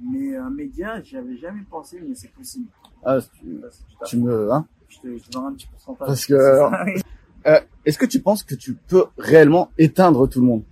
mais 0.02 0.36
un 0.36 0.50
média, 0.50 1.00
j'y 1.02 1.18
avais 1.18 1.38
jamais 1.38 1.62
pensé, 1.70 2.02
mais 2.08 2.16
c'est 2.16 2.32
possible. 2.32 2.68
Ah, 3.04 3.20
tu, 3.22 3.62
à 4.02 4.06
tu 4.06 4.18
me, 4.18 4.52
hein 4.52 4.66
Je 4.90 5.00
te, 5.00 5.18
je 5.18 5.24
te 5.26 5.32
donnerai 5.32 5.52
un 5.52 5.54
petit 5.54 5.68
pourcentage. 5.68 6.08
Parce 6.08 6.26
que-. 6.26 7.02
Euh, 7.48 7.60
Est-ce 7.86 8.00
que 8.00 8.08
tu 8.08 8.20
penses 8.20 8.42
que 8.44 8.56
tu 8.56 8.74
peux 8.74 9.06
réellement 9.20 9.70
éteindre 9.78 10.28
tout 10.28 10.40
le 10.40 10.48
monde? 10.48 10.64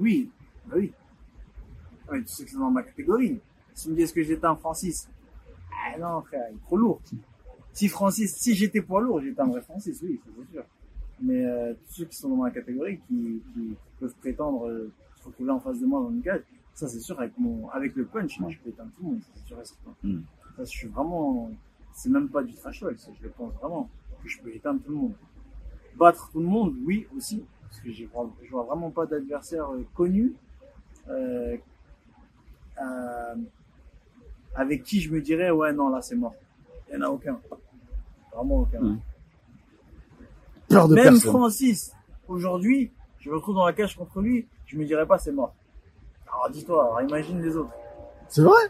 Oui, 0.00 0.28
bah 0.66 0.74
oui. 0.78 0.92
Ah, 2.08 2.14
tu 2.18 2.26
sais 2.26 2.44
que 2.44 2.50
c'est 2.50 2.56
dans 2.56 2.72
ma 2.72 2.82
catégorie. 2.82 3.38
Si 3.72 3.84
tu 3.84 3.90
me 3.90 3.94
dis 3.94 4.02
est-ce 4.02 4.12
que 4.12 4.24
j'étais 4.24 4.44
un 4.46 4.56
Francis? 4.56 5.08
Ah 5.82 5.98
non, 5.98 6.22
frère, 6.22 6.46
il 6.50 6.56
est 6.56 6.60
trop 6.60 6.76
lourd. 6.76 7.00
Si 7.72 7.88
Francis, 7.88 8.36
si 8.36 8.54
j'étais 8.54 8.82
poids 8.82 9.00
lourd, 9.00 9.20
j'étais 9.20 9.40
un 9.40 9.46
vrai 9.46 9.60
Francis, 9.62 10.00
oui, 10.02 10.20
c'est 10.24 10.52
sûr. 10.52 10.64
Mais 11.22 11.44
euh, 11.44 11.74
tous 11.74 11.94
ceux 11.94 12.04
qui 12.06 12.16
sont 12.16 12.28
dans 12.30 12.36
ma 12.36 12.50
catégorie, 12.50 12.98
qui, 13.06 13.42
qui 13.52 13.76
peuvent 13.98 14.14
prétendre 14.16 14.68
euh, 14.68 14.90
se 15.16 15.26
retrouver 15.26 15.50
en 15.50 15.60
face 15.60 15.78
de 15.78 15.86
moi 15.86 16.00
dans 16.00 16.10
une 16.10 16.22
cage, 16.22 16.42
ça 16.74 16.88
c'est 16.88 17.00
sûr, 17.00 17.18
avec, 17.20 17.36
mon, 17.38 17.68
avec 17.70 17.94
le 17.94 18.06
punch, 18.06 18.38
je 18.48 18.58
peux 18.58 18.70
éteindre 18.70 18.90
tout 18.96 19.02
le 19.02 19.08
monde, 19.10 19.20
c'est 19.34 19.46
sûr 19.46 19.60
et 19.60 19.64
certain. 19.64 19.94
Mm. 20.02 20.20
Ça, 20.56 20.64
je 20.64 20.70
suis 20.70 20.88
vraiment... 20.88 21.50
C'est 21.92 22.08
même 22.08 22.28
pas 22.28 22.42
du 22.42 22.54
trash 22.54 22.80
talk, 22.80 22.96
je 22.98 23.22
le 23.22 23.30
pense 23.30 23.52
vraiment, 23.54 23.90
que 24.22 24.28
je 24.28 24.40
peux 24.40 24.54
éteindre 24.54 24.80
tout 24.82 24.90
le 24.90 24.96
monde. 24.96 25.14
Battre 25.96 26.30
tout 26.32 26.40
le 26.40 26.46
monde, 26.46 26.74
oui, 26.84 27.06
aussi, 27.16 27.44
parce 27.62 27.80
que 27.80 27.92
je 27.92 28.06
vois, 28.06 28.62
vraiment 28.64 28.90
pas 28.90 29.06
d'adversaire 29.06 29.70
euh, 29.72 29.84
connu 29.94 30.34
euh, 31.08 31.56
avec 34.60 34.82
qui 34.82 35.00
je 35.00 35.10
me 35.10 35.22
dirais 35.22 35.50
ouais 35.50 35.72
non 35.72 35.88
là 35.88 36.02
c'est 36.02 36.14
mort. 36.14 36.34
Il 36.88 36.94
y 36.94 36.98
en 36.98 37.02
a 37.02 37.08
aucun, 37.08 37.40
vraiment 38.34 38.60
aucun. 38.60 38.80
Mm. 38.80 39.00
Peur 40.68 40.88
de 40.88 40.94
Même 40.94 41.04
personne. 41.04 41.30
Francis, 41.30 41.92
aujourd'hui, 42.28 42.92
je 43.18 43.30
me 43.30 43.36
retrouve 43.36 43.54
dans 43.54 43.64
la 43.64 43.72
cage 43.72 43.96
contre 43.96 44.20
lui, 44.20 44.46
je 44.66 44.76
me 44.76 44.84
dirais 44.84 45.06
pas 45.06 45.18
c'est 45.18 45.32
mort. 45.32 45.54
Alors 46.28 46.50
dis-toi, 46.50 46.84
alors 46.84 47.00
imagine 47.00 47.42
les 47.42 47.56
autres. 47.56 47.72
C'est 48.28 48.42
vrai? 48.42 48.60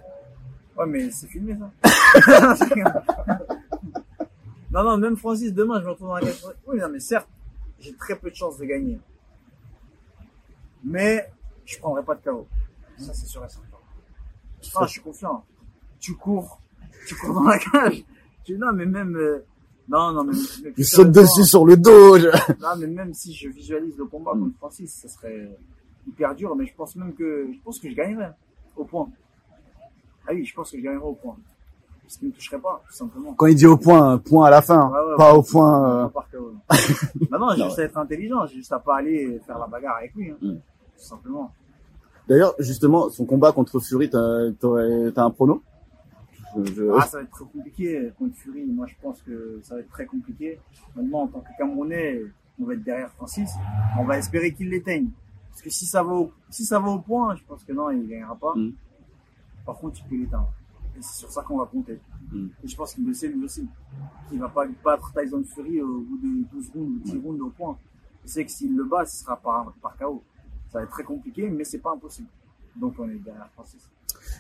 Ouais 0.77 0.87
mais 0.87 1.11
c'est 1.11 1.27
filmé 1.27 1.59
ça. 1.59 1.71
non 4.71 4.85
non 4.85 4.97
même 4.97 5.17
Francis 5.17 5.53
demain 5.53 5.81
je 5.81 5.87
me 5.87 5.91
retrouve 5.91 6.09
dans 6.09 6.15
la 6.15 6.21
cage 6.21 6.41
contre 6.41 6.55
lui. 6.55 6.61
Oui 6.69 6.79
non 6.79 6.89
mais 6.89 7.01
certes 7.01 7.29
j'ai 7.81 7.95
très 7.95 8.15
peu 8.15 8.31
de 8.31 8.37
chances 8.37 8.59
de 8.59 8.65
gagner. 8.65 9.01
Mais 10.85 11.29
je 11.65 11.79
prendrai 11.79 12.05
pas 12.05 12.15
de 12.15 12.23
KO. 12.23 12.47
Ça 12.97 13.13
c'est 13.13 13.27
sûr 13.27 13.45
et 13.45 13.49
certain. 13.49 13.67
Ah, 14.77 14.87
je 14.87 14.91
suis 14.91 15.01
confiant. 15.01 15.45
Tu 16.01 16.15
cours, 16.15 16.59
tu 17.07 17.15
cours 17.17 17.35
dans 17.35 17.43
la 17.45 17.59
cage. 17.59 18.05
Tu 18.45 18.57
non 18.57 18.73
mais 18.73 18.87
même 18.87 19.15
euh, 19.17 19.45
non 19.89 20.13
non 20.13 20.25
mais, 20.25 20.33
mais 20.65 20.73
Tu 20.73 20.85
sautes 20.85 21.13
dessus 21.13 21.45
sur 21.45 21.65
le 21.67 21.77
dos. 21.77 22.19
je- 22.19 22.29
non, 22.61 22.69
mais 22.79 22.87
même 22.87 23.13
si 23.15 23.35
je 23.35 23.49
visualise 23.49 23.97
le 23.99 24.07
combat 24.07 24.33
contre 24.33 24.57
Francis, 24.57 24.93
ça 24.93 25.09
serait 25.09 25.57
hyper 26.09 26.35
dur, 26.35 26.57
mais 26.57 26.67
je 26.67 26.75
pense 26.75 26.97
même 26.97 27.13
que, 27.15 27.49
je 27.53 27.59
pense 27.63 27.79
que 27.79 27.89
je 27.91 27.95
gagnerais 27.95 28.33
au 28.77 28.85
point. 28.85 29.09
Ah 30.27 30.33
oui, 30.33 30.45
je 30.45 30.55
pense 30.55 30.71
que 30.71 30.79
je 30.79 30.83
gagnerais 30.83 31.05
au 31.05 31.13
point. 31.15 31.37
Parce 32.03 32.17
qu'il 32.17 32.29
ne 32.29 32.33
me 32.33 32.37
toucherait 32.37 32.59
pas, 32.59 32.83
tout 32.89 32.93
simplement. 32.95 33.35
Quand 33.35 33.47
il 33.47 33.55
dit 33.55 33.67
au 33.67 33.77
point, 33.77 34.19
point 34.19 34.47
à 34.47 34.51
la 34.51 34.63
fin, 34.63 34.89
Ouais, 34.89 34.99
ouais, 35.11 35.17
pas 35.17 35.33
ouais. 35.33 35.39
au 35.39 35.43
point. 35.43 36.05
euh, 36.05 36.09
Pas 36.09 36.27
bah 37.31 37.39
non, 37.39 37.49
j'ai 37.55 37.59
Non, 37.61 37.67
juste 37.67 37.79
à 37.79 37.83
être 37.85 37.99
intelligent, 37.99 38.47
j'ai 38.47 38.57
juste 38.57 38.73
à 38.73 38.79
pas 38.81 38.97
aller 38.97 39.39
faire 39.47 39.59
la 39.59 39.67
bagarre 39.67 39.97
avec 39.99 40.15
lui, 40.15 40.31
hein. 40.31 40.37
Mm. 40.41 40.55
tout 40.55 40.61
simplement. 41.05 41.53
D'ailleurs, 42.29 42.55
justement, 42.59 43.11
son 43.11 43.25
combat 43.27 43.53
contre 43.53 43.79
Fury, 43.81 44.09
t'as 44.11 45.25
un 45.25 45.31
prono? 45.31 45.63
Je- 46.57 46.65
je- 46.75 46.91
Ah, 46.97 47.03
ça 47.07 47.19
va 47.19 47.23
être 47.25 47.31
très 47.31 47.45
compliqué 47.45 48.13
contre 48.19 48.35
Fury. 48.37 48.65
Moi, 48.67 48.87
je 48.87 48.95
pense 49.01 49.23
que 49.23 49.61
ça 49.63 49.75
va 49.75 49.81
être 49.81 49.91
très 49.91 50.07
compliqué. 50.07 50.59
Maintenant, 50.97 51.23
en 51.23 51.29
tant 51.29 51.41
que 51.41 51.49
Camerounais, 51.59 52.23
on 52.61 52.65
va 52.65 52.75
être 52.75 52.83
derrière 52.83 53.11
Francis. 53.13 53.51
On 53.99 54.05
va 54.05 54.19
espérer 54.19 54.53
qu'il 54.53 54.69
l'éteigne. 54.71 55.11
Parce 55.51 55.63
que 55.63 55.71
si 55.71 55.87
ça 55.87 56.03
va 56.03 56.13
au, 56.13 56.33
si 56.49 56.65
ça 56.65 56.79
va 56.81 56.89
au 56.91 56.99
point, 57.01 57.35
je 57.37 57.43
pense 57.45 57.65
que 57.65 57.73
non, 57.73 57.91
il 57.91 58.07
gagnera 58.09 58.35
pas. 58.37 58.55
Mm. 58.55 58.73
Par 59.67 59.77
contre, 59.77 60.01
il 60.05 60.09
peut 60.09 60.17
l'éteindre. 60.17 60.53
Et 60.97 61.03
c'est 61.03 61.19
sur 61.21 61.31
ça 61.31 61.43
qu'on 61.43 61.59
va 61.59 61.67
compter. 61.67 62.01
Mm. 62.33 62.47
Et 62.65 62.69
je 62.69 62.77
pense 62.77 62.95
qu'il 62.95 63.07
le 63.07 63.13
sait 63.15 63.29
lui 63.29 63.45
aussi. 63.45 63.67
Il 64.33 64.39
va 64.41 64.49
pas 64.49 64.67
battre 64.85 65.13
Tyson 65.13 65.43
Fury 65.45 65.81
au 65.83 66.01
bout 66.01 66.19
de 66.19 66.45
12 66.53 66.71
rounds 66.71 66.97
ou 66.97 66.99
10 67.05 67.19
rounds 67.19 67.41
au 67.43 67.51
point. 67.51 67.77
Il 68.25 68.31
sait 68.31 68.45
que 68.45 68.51
s'il 68.51 68.77
le 68.77 68.85
bat, 68.85 69.05
ce 69.07 69.23
sera 69.25 69.37
par, 69.37 69.73
par 69.83 69.97
KO. 69.97 70.23
Ça 70.69 70.79
va 70.79 70.85
être 70.85 70.91
très 70.91 71.05
compliqué, 71.05 71.49
mais 71.51 71.65
c'est 71.65 71.79
pas 71.79 71.93
impossible. 71.93 72.29
Donc, 72.77 72.95
on 72.99 73.09
est 73.09 73.15
derrière 73.17 73.49
Francis. 73.55 73.89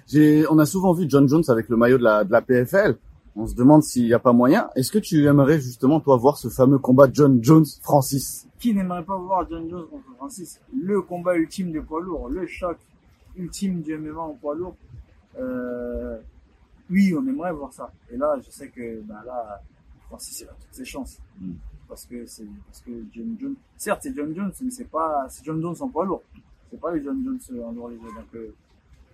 J'ai, 0.06 0.46
on 0.48 0.58
a 0.58 0.66
souvent 0.66 0.92
vu 0.92 1.06
John 1.08 1.28
Jones 1.28 1.44
avec 1.48 1.68
le 1.68 1.76
maillot 1.76 1.98
de 1.98 2.04
la, 2.04 2.24
de 2.24 2.32
la 2.32 2.42
PFL. 2.42 2.96
On 3.36 3.46
se 3.46 3.54
demande 3.54 3.82
s'il 3.82 4.04
n'y 4.04 4.12
a 4.12 4.18
pas 4.18 4.32
moyen. 4.32 4.68
Est-ce 4.74 4.90
que 4.90 4.98
tu 4.98 5.26
aimerais 5.26 5.60
justement, 5.60 6.00
toi, 6.00 6.16
voir 6.16 6.36
ce 6.36 6.48
fameux 6.48 6.78
combat 6.78 7.08
John 7.12 7.42
Jones-Francis 7.42 8.48
Qui 8.58 8.74
n'aimerait 8.74 9.04
pas 9.04 9.16
voir 9.16 9.48
John 9.48 9.68
Jones 9.70 9.86
contre 9.88 10.04
Francis? 10.16 10.60
Le 10.74 11.00
combat 11.02 11.36
ultime 11.36 11.70
des 11.70 11.80
poids 11.80 12.00
lourds, 12.00 12.28
le 12.28 12.46
choc 12.46 12.76
ultime 13.36 13.82
du 13.82 13.96
MMA 13.96 14.20
en 14.20 14.34
poids 14.34 14.54
lourd. 14.54 14.76
Euh, 15.38 16.18
oui, 16.90 17.14
on 17.16 17.26
aimerait 17.26 17.52
voir 17.52 17.72
ça. 17.72 17.92
Et 18.10 18.16
là, 18.16 18.36
je 18.44 18.50
sais 18.50 18.68
que 18.68 19.00
bah 19.02 19.22
là, 19.24 19.62
Francis 20.08 20.40
il 20.40 20.48
a 20.48 20.52
toutes 20.60 20.74
ses 20.74 20.84
chances. 20.84 21.18
Mm. 21.40 21.52
Parce 21.88 22.04
que 22.06 22.26
c'est 22.26 22.46
parce 22.66 22.80
que 22.82 22.90
John 23.12 23.36
Jones, 23.40 23.54
certes 23.76 24.00
c'est 24.02 24.14
John 24.14 24.34
Jones, 24.34 24.52
mais 24.62 24.70
c'est 24.70 24.88
pas 24.88 25.26
c'est 25.28 25.44
John 25.44 25.60
Jones 25.60 25.76
en 25.80 25.88
poids 25.88 26.04
lourd. 26.04 26.22
C'est 26.70 26.80
pas 26.80 26.92
le 26.92 27.02
John 27.02 27.22
Jones 27.24 27.64
en 27.64 27.72
lourd 27.72 27.88
léger. 27.88 28.04
Donc 28.04 28.34
euh, 28.34 28.54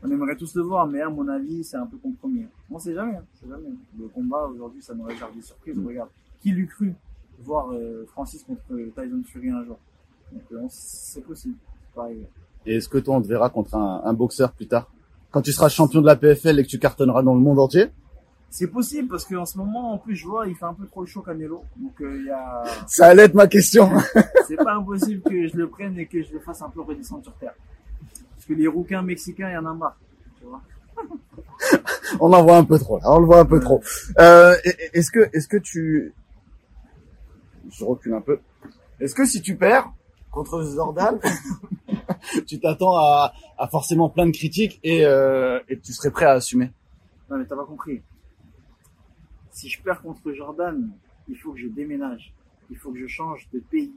on 0.03 0.11
aimerait 0.11 0.37
tous 0.37 0.55
le 0.55 0.63
voir, 0.63 0.87
mais 0.87 1.01
à 1.01 1.09
mon 1.09 1.27
avis, 1.29 1.65
c'est 1.65 1.77
un 1.77 1.87
peu 1.87 1.97
compromis. 1.97 2.47
On 2.71 2.79
sait 2.79 2.95
jamais, 2.95 3.17
hein, 3.17 3.25
sait 3.41 3.49
jamais. 3.49 3.69
Le 3.99 4.09
combat 4.09 4.47
aujourd'hui, 4.47 4.83
ça 4.83 4.95
nous 4.95 5.05
réserve 5.05 5.35
des 5.35 5.43
surprises. 5.43 5.77
Mm. 5.77 5.87
Regarde, 5.87 6.11
qui 6.41 6.51
l'eût 6.51 6.67
cru 6.67 6.95
voir 7.43 7.73
euh, 7.73 8.05
Francis 8.13 8.43
contre 8.43 8.63
Tyson 8.69 9.23
Fury 9.27 9.51
un 9.51 9.65
jour? 9.65 9.79
Donc 10.33 10.43
euh, 10.53 10.67
c'est 10.69 11.25
possible. 11.25 11.57
Arrivé. 11.97 12.27
Et 12.67 12.77
est-ce 12.77 12.89
que 12.89 12.99
toi, 12.99 13.17
on 13.17 13.23
te 13.23 13.27
verra 13.29 13.49
contre 13.49 13.75
un, 13.75 14.03
un 14.05 14.13
boxeur 14.13 14.53
plus 14.53 14.67
tard? 14.67 14.91
Quand 15.31 15.41
tu 15.41 15.53
seras 15.53 15.69
champion 15.69 16.03
de 16.03 16.07
la 16.07 16.17
PFL 16.17 16.59
et 16.59 16.63
que 16.63 16.69
tu 16.69 16.79
cartonneras 16.79 17.23
dans 17.23 17.35
le 17.35 17.41
monde 17.41 17.59
entier? 17.59 17.87
C'est 18.51 18.69
possible 18.69 19.09
parce 19.09 19.25
qu'en 19.25 19.45
ce 19.45 19.59
moment, 19.59 19.93
en 19.93 19.99
plus, 19.99 20.17
je 20.17 20.27
vois, 20.27 20.47
il 20.47 20.55
fait 20.55 20.65
un 20.65 20.75
peu 20.75 20.87
trop 20.87 21.05
chaud 21.05 21.21
Canelo. 21.21 21.63
Donc 21.77 22.01
euh, 22.01 22.17
il 22.19 22.27
y 22.27 22.31
a, 22.31 22.65
Ça 22.87 23.07
allait 23.07 23.25
être 23.25 23.35
ma 23.35 23.47
question. 23.47 23.91
c'est 24.47 24.57
pas 24.57 24.75
impossible 24.75 25.23
que 25.23 25.49
je 25.49 25.57
le 25.57 25.69
prenne 25.69 25.99
et 25.99 26.07
que 26.07 26.23
je 26.23 26.33
le 26.33 26.41
fasse 26.41 26.63
un 26.63 26.69
peu 26.69 26.81
redescendre 26.81 27.23
sur 27.23 27.35
terre. 27.35 27.55
Parce 28.47 28.59
que 28.59 28.63
les 28.63 28.69
rouquins 28.69 29.03
mexicains, 29.03 29.51
il 29.51 29.55
y 29.55 29.57
en 29.57 29.67
a 29.67 29.75
marre. 29.75 29.99
Tu 30.39 30.45
vois. 30.45 30.63
on 32.21 32.33
en 32.33 32.45
voit 32.45 32.59
un 32.59 32.65
peu 32.65 32.79
trop, 32.79 32.99
là. 32.99 33.11
On 33.11 33.19
le 33.19 33.27
voit 33.27 33.41
un 33.41 33.45
peu 33.45 33.59
trop. 33.59 33.83
Euh, 34.21 34.55
est-ce 34.93 35.11
que, 35.11 35.29
est-ce 35.33 35.49
que 35.49 35.57
tu... 35.57 36.15
Je 37.69 37.85
recule 37.85 38.15
un 38.15 38.21
peu. 38.21 38.39
Est-ce 39.01 39.17
que 39.17 39.25
si 39.25 39.43
tu 39.43 39.57
perds 39.57 39.93
contre 40.31 40.63
Zordan, 40.63 41.19
tu 42.47 42.61
t'attends 42.61 42.95
à, 42.95 43.33
à 43.59 43.67
forcément 43.67 44.09
plein 44.09 44.27
de 44.27 44.31
critiques 44.31 44.79
et, 44.85 45.05
euh, 45.05 45.59
et 45.69 45.81
tu 45.81 45.93
serais 45.93 46.13
prêt 46.13 46.27
à 46.27 46.33
assumer? 46.33 46.71
Non, 47.29 47.39
mais 47.39 47.47
t'as 47.47 47.57
pas 47.57 47.65
compris. 47.65 48.01
Si 49.51 49.69
je 49.69 49.83
perds 49.83 50.03
contre 50.03 50.33
Jordan, 50.33 50.89
il 51.29 51.37
faut 51.37 51.53
que 51.53 51.59
je 51.59 51.67
déménage. 51.67 52.33
Il 52.71 52.77
faut 52.77 52.93
que 52.93 52.99
je 52.99 53.09
change 53.09 53.49
de 53.53 53.59
pays. 53.59 53.93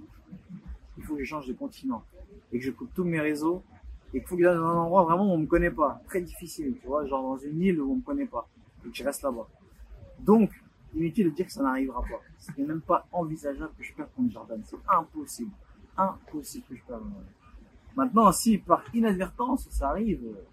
Il 0.97 1.03
faut 1.03 1.13
que 1.13 1.23
je 1.23 1.29
change 1.29 1.45
de 1.45 1.53
continent. 1.53 2.03
Et 2.51 2.57
que 2.57 2.65
je 2.65 2.71
coupe 2.71 2.91
tous 2.95 3.03
mes 3.03 3.19
réseaux. 3.19 3.61
Et 4.13 4.19
qu'il 4.19 4.27
faut 4.27 4.35
que 4.35 4.43
j'aille 4.43 4.55
dans 4.55 4.65
un 4.65 4.77
endroit 4.77 5.03
vraiment 5.03 5.25
où 5.25 5.35
on 5.35 5.37
me 5.37 5.45
connaît 5.45 5.71
pas. 5.71 6.01
Très 6.07 6.21
difficile, 6.21 6.75
tu 6.81 6.87
vois, 6.87 7.05
genre 7.05 7.21
dans 7.21 7.37
une 7.37 7.61
île 7.61 7.81
où 7.81 7.91
on 7.91 7.95
me 7.97 8.01
connaît 8.01 8.25
pas. 8.25 8.47
Et 8.85 8.89
que 8.89 8.95
je 8.95 9.03
reste 9.03 9.21
là-bas. 9.21 9.47
Donc, 10.19 10.51
inutile 10.95 11.29
de 11.29 11.35
dire 11.35 11.45
que 11.45 11.51
ça 11.51 11.63
n'arrivera 11.63 12.01
pas. 12.01 12.19
Ce 12.39 12.51
n'est 12.57 12.67
même 12.67 12.81
pas 12.81 13.05
envisageable 13.11 13.71
que 13.77 13.83
je 13.83 13.93
perde 13.93 14.09
contre 14.15 14.31
Jordan. 14.31 14.61
C'est 14.65 14.77
impossible. 14.87 15.51
Impossible 15.97 16.65
que 16.69 16.75
je 16.75 16.83
perde. 16.83 17.03
Maintenant, 17.95 18.31
si 18.31 18.57
par 18.57 18.83
inadvertance 18.93 19.67
ça 19.69 19.89
arrive, 19.89 20.23
euh, 20.25 20.45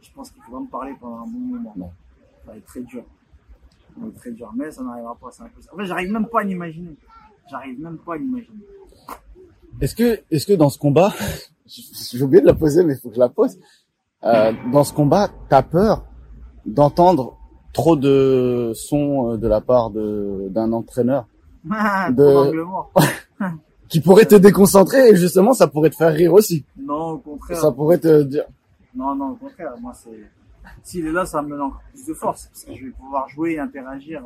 je 0.00 0.10
pense 0.12 0.30
qu'il 0.30 0.42
faudra 0.42 0.60
me 0.60 0.66
parler 0.66 0.94
pendant 0.98 1.22
un 1.22 1.26
bon 1.26 1.38
moment. 1.38 1.74
Non. 1.76 1.92
Ça 2.44 2.52
va 2.52 2.56
être 2.56 2.66
très 2.66 2.80
dur. 2.80 3.04
Ça 3.94 4.00
va 4.00 4.06
être 4.08 4.16
très 4.16 4.30
dur, 4.32 4.50
mais 4.54 4.70
ça 4.70 4.82
n'arrivera 4.82 5.14
pas, 5.16 5.30
c'est 5.30 5.42
impossible. 5.42 5.74
En 5.74 5.76
fait, 5.76 5.84
j'arrive 5.84 6.10
même 6.10 6.26
pas 6.26 6.40
à 6.40 6.44
l'imaginer. 6.44 6.96
J'arrive 7.50 7.80
même 7.80 7.98
pas 7.98 8.14
à 8.14 8.16
l'imaginer. 8.16 8.64
Est-ce 9.80 9.94
que, 9.94 10.20
est-ce 10.30 10.46
que 10.46 10.52
dans 10.52 10.68
ce 10.68 10.78
combat, 10.78 11.12
j'ai 12.12 12.22
oublié 12.22 12.40
de 12.42 12.46
la 12.46 12.54
poser, 12.54 12.82
mais 12.84 12.94
il 12.94 12.98
faut 13.00 13.08
que 13.08 13.14
je 13.14 13.20
la 13.20 13.28
pose. 13.28 13.58
Euh, 14.24 14.52
dans 14.72 14.84
ce 14.84 14.92
combat, 14.92 15.28
t'as 15.48 15.62
peur 15.62 16.04
d'entendre 16.66 17.36
trop 17.72 17.96
de 17.96 18.72
sons 18.74 19.32
euh, 19.32 19.36
de 19.38 19.48
la 19.48 19.60
part 19.60 19.90
de 19.90 20.48
d'un 20.50 20.72
entraîneur 20.72 21.26
De- 21.64 22.32
Probablement. 22.32 22.90
qui 23.88 24.00
pourrait 24.00 24.26
te 24.26 24.34
déconcentrer 24.34 25.08
et 25.10 25.16
justement 25.16 25.52
ça 25.52 25.66
pourrait 25.68 25.90
te 25.90 25.96
faire 25.96 26.12
rire 26.12 26.32
aussi. 26.32 26.64
Non, 26.78 27.12
au 27.12 27.18
contraire. 27.18 27.58
Ça 27.60 27.72
pourrait 27.72 27.98
te 27.98 28.22
dire. 28.22 28.44
Non, 28.94 29.14
non, 29.14 29.30
au 29.30 29.34
contraire. 29.36 29.72
Moi, 29.80 29.92
c'est. 29.94 30.10
S'il 30.82 31.06
est 31.06 31.12
là, 31.12 31.24
ça 31.26 31.40
me 31.42 31.50
donne 31.50 31.62
encore 31.62 31.80
plus 31.92 32.06
de 32.06 32.14
force. 32.14 32.46
Parce 32.46 32.64
que 32.64 32.74
je 32.74 32.84
vais 32.86 32.90
pouvoir 32.92 33.28
jouer 33.28 33.52
et 33.52 33.58
interagir. 33.60 34.22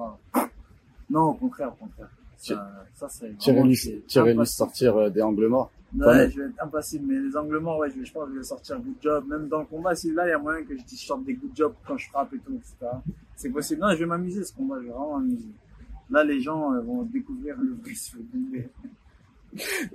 Non, 1.11 1.23
au 1.29 1.35
contraire, 1.35 1.69
au 1.69 1.85
contraire. 1.85 2.09
Ça, 2.39 2.71
ça 2.95 3.09
c'est. 3.09 3.27
Lui, 3.29 3.37
lui 3.53 3.99
impossible. 4.17 4.47
sortir 4.47 4.97
euh, 4.97 5.11
des 5.11 5.23
angles 5.23 5.47
morts. 5.49 5.71
Ouais, 5.97 6.07
Ouais. 6.07 6.31
je 6.31 6.41
vais 6.41 6.47
être 6.49 6.61
impassible, 6.63 7.05
mais 7.09 7.21
les 7.21 7.37
angles 7.37 7.59
morts, 7.59 7.79
ouais, 7.79 7.89
je, 7.91 8.01
vais, 8.01 8.05
je 8.05 8.13
pense 8.13 8.27
que 8.27 8.33
je 8.35 8.39
vais 8.39 8.45
sortir 8.45 8.79
good 8.81 8.95
job. 9.01 9.25
Même 9.29 9.49
dans 9.49 9.61
le 9.61 9.65
combat, 9.67 9.95
si 9.95 10.13
là, 10.13 10.27
il 10.27 10.31
y 10.31 10.33
a 10.33 10.39
moyen 10.39 10.65
que 10.65 10.77
je 10.77 10.83
dise 10.83 11.01
sorte 11.01 11.25
des 11.25 11.35
good 11.35 11.53
jobs 11.55 11.75
quand 11.87 11.97
je 11.97 12.09
frappe 12.09 12.33
et 12.35 12.39
tout, 12.39 12.55
etc. 12.55 12.91
C'est 13.37 13.51
possible. 13.51 13.81
Non, 13.81 13.91
je 13.93 13.99
vais 13.99 14.07
m'amuser 14.07 14.43
ce 14.45 14.53
combat, 14.53 14.77
je 14.81 14.87
vais 14.87 14.91
vraiment 14.91 15.19
m'amuser. 15.19 15.45
Là, 16.11 16.25
les 16.25 16.41
gens 16.41 16.73
euh, 16.75 16.81
vont 16.81 17.03
découvrir 17.05 17.55
le 17.61 17.75
vrai 17.83 17.93
Doumbé. 18.33 18.69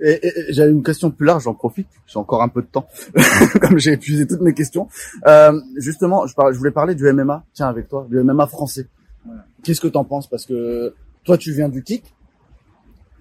Et, 0.00 0.12
et- 0.26 0.32
et 0.48 0.52
j'avais 0.54 0.72
une 0.72 0.82
question 0.82 1.10
plus 1.10 1.26
large, 1.26 1.42
j'en 1.42 1.52
profite. 1.52 1.86
J'ai 2.06 2.18
encore 2.18 2.42
un 2.42 2.48
peu 2.48 2.62
de 2.62 2.66
temps, 2.66 2.86
comme 3.60 3.78
j'ai 3.78 3.92
épuisé 3.92 4.26
toutes 4.26 4.40
mes 4.40 4.54
questions. 4.54 4.88
Euh, 5.26 5.60
justement, 5.76 6.26
je, 6.26 6.34
par- 6.34 6.50
je 6.50 6.56
voulais 6.56 6.70
parler 6.70 6.94
du 6.94 7.04
MMA. 7.12 7.44
Tiens, 7.52 7.68
avec 7.68 7.86
toi, 7.88 8.06
du 8.08 8.18
MMA 8.22 8.46
français. 8.46 8.86
Qu'est-ce 9.62 9.82
que 9.82 9.88
t'en 9.88 10.04
penses? 10.04 10.26
Parce 10.28 10.46
que 10.46 10.94
toi, 11.24 11.36
tu 11.36 11.52
viens 11.52 11.68
du 11.68 11.82
kick. 11.82 12.14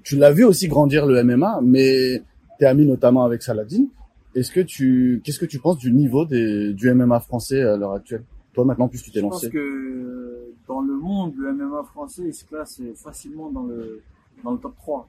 Tu 0.09 0.15
l'as 0.15 0.31
vu 0.31 0.43
aussi 0.43 0.67
grandir 0.67 1.05
le 1.05 1.23
MMA, 1.23 1.59
mais 1.61 2.23
t'es 2.57 2.65
ami 2.65 2.83
notamment 2.83 3.25
avec 3.25 3.43
Saladin. 3.43 3.85
Est-ce 4.33 4.51
que 4.51 4.59
tu, 4.59 5.21
qu'est-ce 5.23 5.37
que 5.37 5.45
tu 5.45 5.59
penses 5.59 5.77
du 5.77 5.91
niveau 5.91 6.25
des, 6.25 6.73
du 6.73 6.91
MMA 6.91 7.19
français 7.19 7.61
à 7.61 7.77
l'heure 7.77 7.93
actuelle? 7.93 8.23
Toi, 8.53 8.65
maintenant, 8.65 8.85
en 8.85 8.87
plus, 8.87 9.03
tu 9.03 9.11
t'es 9.11 9.19
Je 9.19 9.25
pense 9.25 9.33
lancé. 9.33 9.51
que 9.51 9.59
euh, 9.59 10.51
dans 10.67 10.81
le 10.81 10.95
monde, 10.95 11.35
le 11.37 11.53
MMA 11.53 11.83
français, 11.83 12.23
il 12.25 12.33
se 12.33 12.43
classe 12.43 12.81
facilement 12.95 13.51
dans 13.51 13.65
le, 13.65 14.01
dans 14.43 14.53
le 14.53 14.57
top 14.57 14.75
3. 14.77 15.07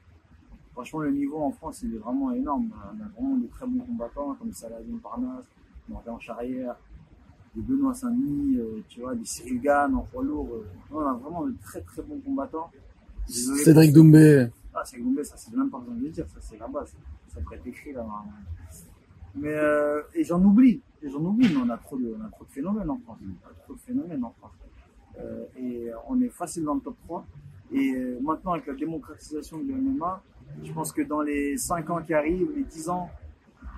Franchement, 0.74 0.98
le 0.98 1.12
niveau 1.12 1.38
en 1.38 1.50
France, 1.52 1.80
il 1.82 1.94
est 1.94 1.98
vraiment 1.98 2.32
énorme. 2.32 2.68
On 2.92 3.02
a 3.02 3.08
vraiment 3.18 3.38
de 3.38 3.46
très 3.46 3.66
bons 3.66 3.82
combattants, 3.82 4.36
comme 4.38 4.52
Saladin 4.52 4.98
Parnasse, 5.02 5.46
Morgan 5.88 6.20
Charrière, 6.20 6.76
des 7.56 7.62
Benoît 7.62 7.94
Saint-Denis, 7.94 8.58
euh, 8.58 8.82
tu 8.90 9.00
vois, 9.00 9.14
des 9.14 9.24
Cyril 9.24 9.62
Gann 9.62 9.94
en 9.94 10.02
poids 10.12 10.22
lourd. 10.22 10.46
on 10.92 10.98
a 11.00 11.14
vraiment 11.14 11.46
de 11.46 11.54
très 11.64 11.80
très 11.80 12.02
bons 12.02 12.20
combattants. 12.22 12.70
Désolé 13.26 13.64
Cédric 13.64 13.94
Doumbé. 13.94 14.48
C'est 14.84 14.98
ça 15.24 15.36
c'est 15.36 15.54
même 15.54 15.70
pas 15.70 15.78
besoin 15.78 15.94
de 15.94 16.04
le 16.04 16.10
dire, 16.10 16.26
ça 16.28 16.38
c'est 16.40 16.58
la 16.58 16.68
base. 16.68 16.94
Ça 17.28 17.40
pourrait 17.40 17.56
être 17.56 17.66
écrit 17.66 17.92
là. 17.92 18.04
Mais 19.34 19.54
euh, 19.54 20.02
et 20.14 20.24
j'en 20.24 20.42
oublie, 20.42 20.80
et 21.02 21.08
j'en 21.08 21.24
oublie, 21.24 21.48
mais 21.48 21.60
on 21.64 21.70
a 21.70 21.76
trop 21.76 21.96
de, 21.96 22.14
on 22.18 22.24
a 22.24 22.28
trop 22.30 22.44
de 22.44 22.50
phénomènes 22.50 22.90
en 22.90 22.98
France. 22.98 23.18
On 23.22 23.48
a 23.48 23.54
trop 23.62 23.74
de 23.74 23.80
phénomènes 23.80 24.24
en 24.24 24.34
France. 24.38 24.52
Euh, 25.18 25.44
et 25.56 25.90
on 26.08 26.20
est 26.20 26.28
facile 26.28 26.64
dans 26.64 26.74
le 26.74 26.80
top 26.80 26.96
3. 27.04 27.26
Et 27.72 27.94
euh, 27.94 28.18
maintenant 28.20 28.52
avec 28.52 28.66
la 28.66 28.74
démocratisation 28.74 29.58
du 29.58 29.72
MMA, 29.72 30.22
je 30.62 30.72
pense 30.72 30.92
que 30.92 31.02
dans 31.02 31.20
les 31.20 31.56
5 31.56 31.88
ans 31.90 32.02
qui 32.02 32.14
arrivent, 32.14 32.50
les 32.56 32.64
10 32.64 32.88
ans, 32.88 33.08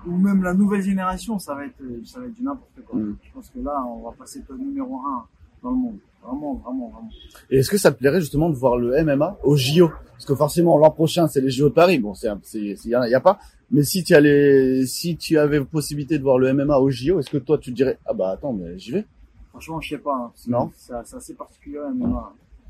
ou 0.05 0.17
même 0.17 0.41
la 0.43 0.53
nouvelle 0.53 0.81
génération, 0.81 1.37
ça 1.39 1.53
va 1.53 1.65
être, 1.65 1.83
ça 2.03 2.19
va 2.19 2.25
être 2.25 2.33
du 2.33 2.43
n'importe 2.43 2.81
quoi. 2.85 2.99
Mm. 2.99 3.17
Je 3.21 3.31
pense 3.31 3.49
que 3.49 3.59
là, 3.59 3.83
on 3.85 4.09
va 4.09 4.11
passer 4.11 4.43
au 4.49 4.55
numéro 4.55 4.99
1 4.99 5.27
dans 5.61 5.71
le 5.71 5.77
monde. 5.77 5.97
Vraiment, 6.23 6.53
vraiment, 6.55 6.87
vraiment. 6.89 7.09
Et 7.49 7.57
est-ce 7.59 7.69
que 7.69 7.77
ça 7.77 7.91
te 7.91 7.97
plairait 7.99 8.21
justement 8.21 8.49
de 8.49 8.55
voir 8.55 8.77
le 8.77 9.03
MMA 9.03 9.37
au 9.43 9.55
JO 9.57 9.89
Parce 10.13 10.25
que 10.25 10.35
forcément 10.35 10.77
l'an 10.77 10.89
prochain 10.91 11.27
c'est 11.27 11.41
les 11.41 11.49
JO 11.51 11.69
de 11.69 11.73
Paris. 11.73 11.99
Bon, 11.99 12.13
c'est 12.13 12.29
il 12.53 12.77
y, 12.85 12.95
en 12.95 13.01
a- 13.01 13.09
y 13.09 13.13
a 13.13 13.19
pas. 13.19 13.39
Mais 13.71 13.83
si 13.83 14.03
tu 14.03 14.13
allais, 14.15 14.85
si 14.85 15.17
tu 15.17 15.37
avais 15.37 15.63
possibilité 15.65 16.17
de 16.17 16.23
voir 16.23 16.37
le 16.37 16.53
MMA 16.53 16.77
au 16.77 16.89
JO, 16.89 17.19
est-ce 17.19 17.29
que 17.29 17.37
toi 17.37 17.57
tu 17.57 17.71
te 17.71 17.75
dirais 17.75 17.97
ah 18.05 18.13
bah 18.13 18.29
attends 18.31 18.53
mais 18.53 18.77
j'y 18.79 18.91
vais? 18.91 19.05
Franchement, 19.49 19.81
je 19.81 19.89
sais 19.89 19.97
pas. 19.97 20.15
hein. 20.15 20.31
Non? 20.47 20.71
C'est 20.75 20.93
assez 20.93 21.33
particulier, 21.33 21.79
non, 21.95 22.15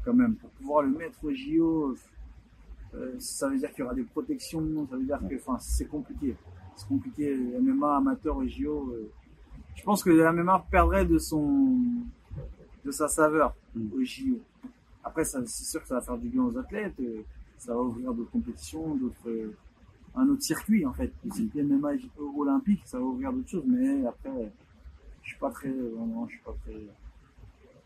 quand 0.04 0.14
même. 0.14 0.36
Pour 0.36 0.50
pouvoir 0.52 0.82
le 0.84 0.90
mettre 0.98 1.18
au 1.24 1.32
JO, 1.32 1.96
euh, 2.96 3.12
ça 3.20 3.48
veut 3.50 3.58
dire 3.58 3.70
qu'il 3.72 3.80
y 3.80 3.84
aura 3.84 3.94
des 3.96 4.04
protections, 4.04 4.62
ça 4.90 4.96
veut 4.98 5.04
dire 5.06 5.20
que, 5.30 5.36
enfin, 5.36 5.58
c'est 5.60 5.86
compliqué. 5.86 6.36
C'est 6.76 6.88
compliqué. 6.88 7.36
MMA 7.62 7.98
amateur 7.98 8.36
au 8.38 8.46
JO, 8.48 8.90
euh, 8.94 9.10
je 9.76 9.84
pense 9.84 10.04
que 10.04 10.10
le 10.10 10.24
MMA 10.32 10.66
perdrait 10.70 11.06
de 11.06 11.18
son, 11.18 11.78
de 12.86 12.92
sa 12.92 13.08
saveur 13.08 13.54
Mm. 13.76 13.88
au 13.96 14.04
JO. 14.04 14.40
Après, 15.04 15.26
c'est 15.26 15.46
sûr 15.48 15.82
que 15.82 15.88
ça 15.88 15.96
va 15.96 16.02
faire 16.02 16.18
du 16.18 16.30
bien 16.30 16.44
aux 16.44 16.58
athlètes. 16.58 16.94
euh, 17.00 17.22
Ça 17.58 17.74
va 17.74 17.82
ouvrir 17.82 18.14
d'autres 18.14 18.32
compétitions, 18.32 18.96
d'autres, 18.96 19.30
euh, 19.30 19.56
un 20.16 20.28
autre 20.28 20.42
circuit, 20.44 20.86
en 20.86 20.92
fait. 20.92 21.12
Le 21.24 21.32
circuit 21.32 21.62
MMA 21.64 21.92
olympique, 22.38 22.82
ça 22.86 22.98
va 23.00 23.06
ouvrir 23.06 23.32
d'autres 23.32 23.48
choses, 23.50 23.64
mais 23.66 24.06
après, 24.06 24.52
je 25.22 25.30
suis 25.30 25.40
pas 25.40 25.50
très, 25.50 25.70
vraiment, 25.72 26.26
je 26.28 26.34
suis 26.34 26.44
pas 26.44 26.54
très, 26.66 26.76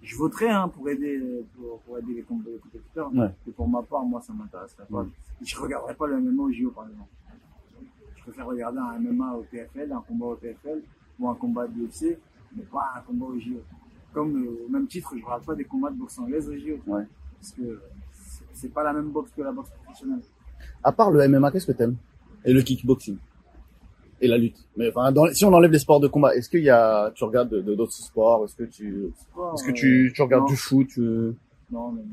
je 0.01 0.15
voterai 0.15 0.49
hein, 0.49 0.67
pour 0.69 0.89
aider 0.89 1.43
pour, 1.55 1.79
pour 1.81 1.97
aider 1.99 2.13
les 2.15 2.23
com- 2.23 2.43
les 2.45 2.57
compétiteurs. 2.57 3.13
Ouais. 3.13 3.29
Et 3.47 3.51
pour 3.51 3.67
ma 3.69 3.83
part, 3.83 4.03
moi, 4.03 4.19
ça 4.21 4.33
m'intéresserait 4.33 4.85
pas. 4.89 5.01
Ouais. 5.03 5.07
Je 5.43 5.55
regarderais 5.59 5.93
pas 5.95 6.07
le 6.07 6.19
MMA 6.21 6.41
au 6.43 6.51
JO, 6.51 6.71
par 6.71 6.87
exemple. 6.89 7.09
Je 8.15 8.21
préfère 8.23 8.47
regarder 8.47 8.79
un 8.79 8.97
MMA 8.99 9.33
au 9.35 9.43
PFL, 9.43 9.91
un 9.91 10.01
combat 10.01 10.25
au 10.25 10.35
PFL, 10.35 10.81
ou 11.19 11.29
un 11.29 11.35
combat 11.35 11.67
de 11.67 11.85
UFC, 11.85 12.17
mais 12.55 12.63
pas 12.63 12.93
un 12.95 13.01
combat 13.01 13.27
au 13.27 13.39
JO. 13.39 13.61
Comme 14.17 14.35
euh, 14.43 14.65
au 14.65 14.69
même 14.71 14.87
titre, 14.87 15.13
je 15.15 15.23
regarde 15.23 15.45
pas 15.45 15.53
des 15.53 15.63
combats 15.65 15.91
de 15.91 15.95
boxe 15.97 16.17
anglaise 16.17 16.49
au 16.49 16.53
JO. 16.57 16.79
Ouais. 16.87 17.03
Parce 17.39 17.51
que 17.51 17.79
c'est- 18.53 18.73
pas 18.73 18.81
la 18.83 18.91
même 18.91 19.09
boxe 19.11 19.29
que 19.37 19.43
la 19.43 19.51
boxe 19.51 19.69
professionnelle. 19.83 20.21
À 20.83 20.91
part 20.91 21.11
le 21.11 21.21
MMA, 21.27 21.51
qu'est-ce 21.51 21.67
que 21.67 21.71
t'aimes? 21.73 21.97
Et 22.43 22.51
le 22.51 22.63
kickboxing 22.63 23.17
et 24.19 24.27
la 24.27 24.39
lutte. 24.39 24.57
Mais 24.75 24.89
enfin, 24.89 25.11
dans, 25.11 25.25
les- 25.25 25.35
si 25.35 25.45
on 25.45 25.53
enlève 25.53 25.69
les 25.71 25.77
sports 25.77 25.99
de 25.99 26.07
combat, 26.07 26.35
est-ce 26.35 26.49
qu'il 26.49 26.63
y 26.63 26.69
a, 26.71 27.11
tu 27.13 27.23
regardes 27.25 27.49
de 27.49 27.61
de- 27.61 27.75
d'autres 27.75 27.93
sports? 27.93 28.43
Est-ce 28.45 28.55
que 28.55 28.63
tu, 28.63 29.11
Sport, 29.15 29.53
est-ce 29.53 29.63
que 29.67 29.71
tu, 29.71 30.11
tu 30.15 30.21
regardes 30.23 30.45
non. 30.45 30.47
du 30.49 30.55
foot 30.57 30.87
tu- 30.87 31.01
Non, 31.01 31.35
non, 31.91 31.91
non. 31.91 32.03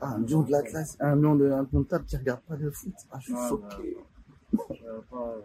Ah, 0.00 0.14
un 0.14 0.20
lion 0.26 0.40
de 0.40 0.50
l'Atlas, 0.50 0.96
un 1.00 1.16
lion 1.16 1.34
de 1.34 1.50
un 1.50 1.66
lion 1.70 1.80
de 1.80 1.84
table 1.84 2.04
qui 2.06 2.16
regarde 2.16 2.40
pas 2.48 2.56
le 2.56 2.70
foot. 2.70 2.94
Ah, 3.12 3.18
je 3.20 3.24
suis 3.26 3.34
Ouais, 3.34 3.48
choqué. 3.50 3.96
Je 4.52 4.56
regarde 4.82 5.04
pas 5.10 5.36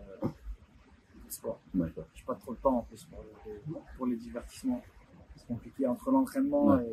le 1.30 1.34
sport. 1.34 1.60
D'accord. 1.74 2.06
J'ai 2.14 2.24
pas 2.26 2.36
trop 2.36 2.54
de 2.54 2.60
temps 2.60 2.78
en 2.78 2.82
plus 2.82 3.06
pour, 3.06 3.82
pour 3.98 4.06
les 4.08 4.16
divertissements. 4.18 4.82
C'est 5.36 5.48
compliqué 5.48 5.88
entre 5.88 6.12
l'entraînement 6.12 6.68
Ouais. 6.68 6.86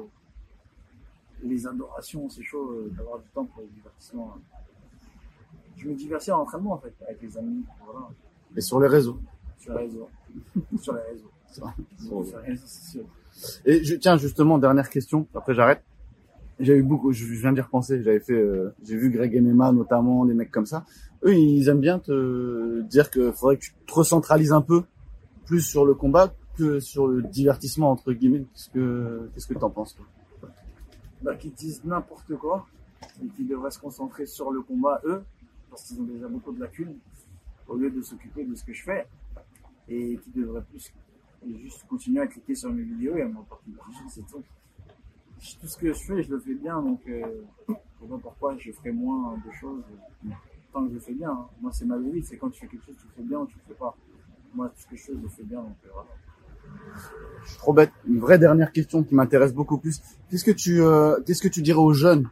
et, 1.43 1.47
les 1.47 1.67
adorations, 1.67 2.29
c'est 2.31 2.43
chaud 2.43 2.71
euh, 2.71 2.91
d'avoir 2.97 3.19
du 3.19 3.29
temps 3.29 3.45
pour 3.45 3.61
les 3.63 3.69
divertissements. 3.69 4.35
Je 5.77 5.87
me 5.89 5.95
divertis 5.95 6.33
en 6.33 6.41
entraînement 6.41 6.73
en 6.73 6.79
fait, 6.79 6.95
avec 7.07 7.21
les 7.21 7.37
amis, 7.37 7.63
voilà, 7.85 8.09
Et 8.57 8.61
sur 8.63 8.81
les 8.81 8.89
réseaux. 8.89 9.19
sur 9.59 9.75
les 9.75 9.81
réseaux. 9.85 10.09
sur 10.81 10.95
les 10.95 11.03
réseaux. 11.03 11.31
Sur 11.51 12.41
les 12.41 12.47
réseaux 12.53 12.67
sociaux. 12.67 13.07
Et 13.67 13.85
je, 13.85 13.97
tiens, 13.97 14.17
justement, 14.17 14.57
dernière 14.59 14.89
question, 14.89 15.27
après 15.35 15.55
j'arrête. 15.55 15.83
J'ai 16.59 16.75
eu 16.75 16.83
beaucoup, 16.83 17.13
je, 17.13 17.25
viens 17.27 17.53
d'y 17.53 17.61
repenser, 17.61 18.03
j'avais 18.03 18.21
fait, 18.21 18.33
euh, 18.33 18.75
j'ai 18.83 18.97
vu 18.97 19.11
Greg 19.11 19.39
MMA 19.41 19.73
notamment, 19.73 20.25
des 20.25 20.33
mecs 20.33 20.51
comme 20.51 20.65
ça. 20.65 20.87
Eux, 21.25 21.35
ils 21.35 21.69
aiment 21.69 21.81
bien 21.81 21.99
te 21.99 22.81
dire 22.83 23.11
que 23.11 23.31
faudrait 23.33 23.57
que 23.57 23.63
tu 23.63 23.73
te 23.87 23.93
recentralises 23.93 24.53
un 24.53 24.63
peu 24.63 24.83
plus 25.45 25.61
sur 25.61 25.85
le 25.85 25.95
combat 25.95 26.35
que 26.57 26.81
sur 26.81 27.07
le 27.09 27.23
divertissement, 27.23 27.91
entre 27.91 28.13
guillemets. 28.13 28.45
Qu'est-ce 28.55 28.71
que, 28.71 29.31
qu'est-ce 29.35 29.47
que 29.47 29.55
t'en 29.55 29.71
penses, 29.71 29.97
toi? 29.97 30.07
Bah, 31.23 31.35
qui 31.35 31.51
disent 31.51 31.83
n'importe 31.85 32.35
quoi 32.37 32.67
et 33.23 33.29
qui 33.29 33.45
devraient 33.45 33.71
se 33.71 33.79
concentrer 33.79 34.27
sur 34.27 34.51
le 34.51 34.63
combat 34.63 35.01
eux, 35.05 35.23
parce 35.71 35.85
qu'ils 35.85 36.01
ont 36.01 36.05
déjà 36.05 36.29
beaucoup 36.29 36.53
de 36.53 36.61
lacunes, 36.61 36.97
au 37.69 37.77
lieu 37.77 37.91
de 37.91 38.01
s'occuper 38.01 38.45
de 38.45 38.55
ce 38.55 38.65
que 38.65 38.73
je 38.73 38.83
fais, 38.83 39.07
et 39.89 40.19
qui 40.19 40.31
devraient 40.31 40.63
plus 40.63 40.93
juste 41.63 41.87
continuer 41.89 42.21
à 42.21 42.27
cliquer 42.27 42.55
sur 42.55 42.73
mes 42.73 42.83
vidéos 42.83 43.17
et 43.17 43.23
à 43.23 43.29
m'en 43.29 43.43
parler 43.43 43.65
c'est 44.09 44.27
tout. 44.27 44.43
Tout 45.61 45.67
ce 45.67 45.77
que 45.77 45.89
je 45.89 45.93
fais, 45.95 46.23
je 46.23 46.31
le 46.31 46.41
fais 46.41 46.55
bien, 46.55 46.81
donc 46.81 47.01
euh, 47.09 47.23
je 47.69 47.75
sais 47.75 48.09
pas 48.09 48.19
pourquoi 48.23 48.57
je 48.57 48.73
ferais 48.73 48.93
moins 48.93 49.35
de 49.47 49.53
choses 49.61 49.83
tant 50.73 50.83
que 50.85 50.91
je 50.91 50.95
le 50.95 51.01
fais 51.01 51.13
bien. 51.15 51.31
hein. 51.31 51.47
Moi, 51.61 51.71
c'est 51.73 51.85
ma 51.85 51.99
vie, 51.99 52.23
c'est 52.23 52.37
quand 52.37 52.51
tu 52.51 52.61
fais 52.61 52.67
quelque 52.67 52.85
chose, 52.87 52.97
tu 52.99 53.07
le 53.07 53.13
fais 53.23 53.29
bien 53.29 53.39
ou 53.41 53.47
tu 53.47 53.55
le 53.57 53.75
fais 53.75 53.79
pas. 53.79 53.95
Moi, 54.55 54.69
tout 54.69 54.81
ce 54.83 54.87
que 54.87 54.97
je 54.97 55.03
fais, 55.03 55.13
je 55.13 55.23
le 55.23 55.29
fais 55.29 55.43
bien, 55.43 55.61
donc 55.61 55.77
euh, 55.85 55.89
voilà. 55.93 56.09
Trop 57.59 57.73
bête. 57.73 57.93
Une 58.09 58.19
vraie 58.19 58.39
dernière 58.39 58.73
question 58.73 59.05
qui 59.05 59.15
m'intéresse 59.15 59.53
beaucoup 59.55 59.79
plus. 59.79 60.01
Qu'est-ce 60.31 60.45
que 60.45 60.51
tu, 60.51 60.83
euh, 60.83 61.17
qu'est-ce 61.25 61.43
que 61.43 61.49
tu 61.49 61.63
dirais 61.63 61.79
aux 61.79 61.93
jeunes 61.93 62.29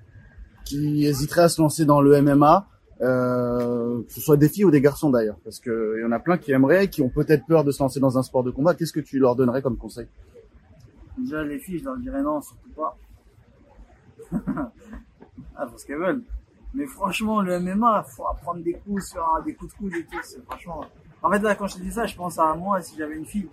qui 0.64 1.04
hésiteraient 1.06 1.42
à 1.42 1.48
se 1.48 1.60
lancer 1.60 1.84
dans 1.84 2.00
le 2.00 2.20
MMA, 2.20 2.66
que 2.98 4.04
ce 4.08 4.20
soit 4.20 4.36
des 4.38 4.48
filles 4.48 4.64
ou 4.64 4.70
des 4.70 4.80
garçons 4.80 5.10
d'ailleurs, 5.10 5.36
parce 5.44 5.60
que 5.60 5.96
il 5.98 6.02
y 6.02 6.04
en 6.04 6.10
a 6.12 6.18
plein 6.18 6.38
qui 6.38 6.52
aimeraient, 6.52 6.88
qui 6.88 7.02
ont 7.02 7.10
peut-être 7.10 7.44
peur 7.46 7.64
de 7.64 7.70
se 7.70 7.82
lancer 7.82 8.00
dans 8.00 8.16
un 8.18 8.22
sport 8.22 8.42
de 8.42 8.50
combat. 8.50 8.74
Qu'est-ce 8.74 8.92
que 8.92 9.00
tu 9.00 9.18
leur 9.18 9.36
donnerais 9.36 9.60
comme 9.62 9.76
conseil? 9.76 10.06
Déjà, 11.18 11.44
les 11.44 11.58
filles, 11.58 11.78
je 11.78 11.84
leur 11.84 11.96
dirais 11.98 12.22
non, 12.22 12.40
surtout 12.40 12.70
pas. 12.70 12.96
ah, 14.32 14.72
parce 15.56 15.84
qu'elles 15.84 15.98
veulent. 15.98 16.24
Mais 16.74 16.86
franchement, 16.86 17.40
le 17.40 17.60
MMA, 17.60 18.02
faut 18.02 18.26
apprendre 18.26 18.62
des 18.62 18.74
coups 18.74 19.04
sur 19.10 19.42
des 19.44 19.54
coups 19.54 19.72
de 19.72 19.78
coude 19.78 19.94
et 19.94 20.04
tout. 20.04 20.18
C'est 20.22 20.44
franchement. 20.44 20.84
En 21.22 21.30
fait, 21.30 21.38
là, 21.38 21.54
quand 21.54 21.68
je 21.68 21.76
te 21.76 21.82
dis 21.82 21.92
ça, 21.92 22.04
je 22.06 22.16
pense 22.16 22.38
à 22.38 22.52
moi 22.54 22.82
si 22.82 22.96
j'avais 22.96 23.16
une 23.16 23.24
fille. 23.24 23.48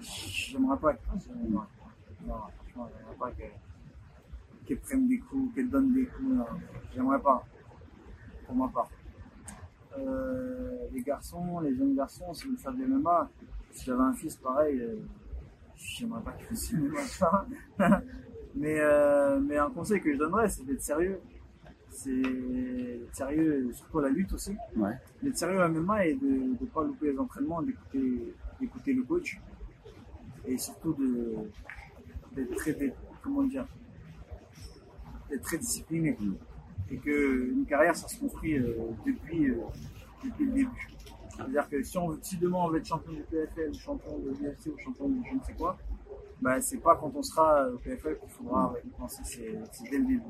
J'aimerais 0.00 0.78
pas 0.78 0.94
que. 0.94 1.00
Non, 1.50 1.62
franchement, 2.24 2.88
j'aimerais 2.96 3.16
pas 3.18 3.30
qu'elle 4.66 4.78
prenne 4.78 5.08
des 5.08 5.18
coups, 5.18 5.54
qu'elle 5.54 5.68
donne 5.68 5.92
des 5.92 6.06
coups. 6.06 6.44
J'aimerais 6.94 7.20
pas. 7.20 7.44
Pour 8.46 8.54
ma 8.54 8.68
part. 8.68 8.88
Euh, 9.98 10.86
les 10.92 11.02
garçons, 11.02 11.60
les 11.60 11.74
jeunes 11.74 11.96
garçons, 11.96 12.32
si 12.32 12.46
vous 12.46 12.56
faites 12.56 12.74
le 12.74 12.86
MMA, 12.86 13.28
si 13.72 13.84
j'avais 13.86 14.02
un 14.02 14.12
fils 14.12 14.36
pareil, 14.36 14.80
euh, 14.80 14.96
j'aimerais 15.80 16.22
pas 16.22 16.32
fasse 16.48 16.72
le 16.72 16.88
MMA. 16.90 17.46
mais, 18.54 18.80
euh, 18.80 19.40
mais 19.40 19.56
un 19.56 19.70
conseil 19.70 20.00
que 20.00 20.12
je 20.12 20.18
donnerais, 20.18 20.48
c'est 20.48 20.64
d'être 20.64 20.82
sérieux 20.82 21.20
c'est 21.90 23.00
sérieux, 23.12 23.70
surtout 23.72 24.00
la 24.00 24.08
lutte 24.08 24.32
aussi. 24.32 24.56
Ouais. 24.76 24.92
D'être 25.22 25.36
sérieux 25.36 25.60
à 25.60 25.68
MMA 25.68 26.06
et 26.06 26.14
de 26.14 26.56
ne 26.60 26.66
pas 26.66 26.82
louper 26.84 27.12
les 27.12 27.18
entraînements, 27.18 27.62
d'écouter, 27.62 28.92
le 28.92 29.02
coach. 29.02 29.38
Et 30.46 30.56
surtout 30.56 30.96
d'être 32.32 32.54
très, 32.56 32.94
comment 33.22 33.42
dire, 33.42 33.66
d'être 35.28 35.42
très 35.42 35.58
discipliné. 35.58 36.16
Et 36.90 36.96
que 36.96 37.52
une 37.52 37.66
carrière, 37.66 37.94
ça 37.94 38.08
se 38.08 38.18
construit 38.18 38.58
euh, 38.58 38.74
depuis, 39.06 39.50
euh, 39.50 39.58
depuis 40.24 40.44
le 40.46 40.52
début. 40.52 40.88
C'est-à-dire 41.40 41.68
que 41.68 41.82
si, 41.82 41.98
on, 41.98 42.18
si 42.22 42.36
demain 42.36 42.58
on 42.58 42.68
veut 42.68 42.78
être 42.78 42.86
champion 42.86 43.12
du 43.12 43.22
PFL, 43.22 43.74
champion 43.74 44.18
de 44.18 44.30
l'UFC 44.30 44.66
ou 44.66 44.78
champion 44.78 45.08
de 45.08 45.16
je 45.28 45.34
ne 45.34 45.42
sais 45.42 45.54
quoi, 45.54 45.76
bah, 46.40 46.60
c'est 46.60 46.78
pas 46.78 46.96
quand 46.96 47.12
on 47.14 47.22
sera 47.22 47.68
au 47.68 47.76
PFL 47.78 48.18
qu'il 48.18 48.28
faudra 48.28 48.74
penser, 48.98 49.22
c'est 49.24 49.90
dès 49.90 49.98
le 49.98 50.06
début. 50.06 50.22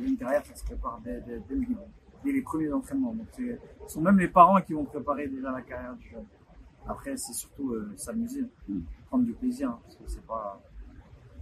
Une 0.00 0.16
carrière, 0.16 0.44
ça 0.46 0.54
se 0.54 0.64
prépare 0.64 1.00
dès, 1.04 1.20
dès, 1.20 1.40
dès 1.48 1.54
le 1.54 1.60
début, 1.60 1.76
dès 2.24 2.32
les 2.32 2.42
premiers 2.42 2.72
entraînements. 2.72 3.14
Donc, 3.14 3.26
ce 3.36 3.94
sont 3.94 4.00
même 4.00 4.18
les 4.18 4.28
parents 4.28 4.60
qui 4.60 4.72
vont 4.72 4.84
préparer 4.84 5.28
déjà 5.28 5.50
la 5.50 5.62
carrière 5.62 5.94
du 5.96 6.08
jeune. 6.08 6.24
Après, 6.86 7.16
c'est 7.16 7.32
surtout 7.32 7.72
euh, 7.72 7.92
s'amuser, 7.96 8.44
prendre 9.08 9.24
du 9.24 9.32
plaisir, 9.32 9.70
hein, 9.70 9.78
parce 9.84 9.96
que 9.96 10.02
c'est 10.06 10.26
pas. 10.26 10.60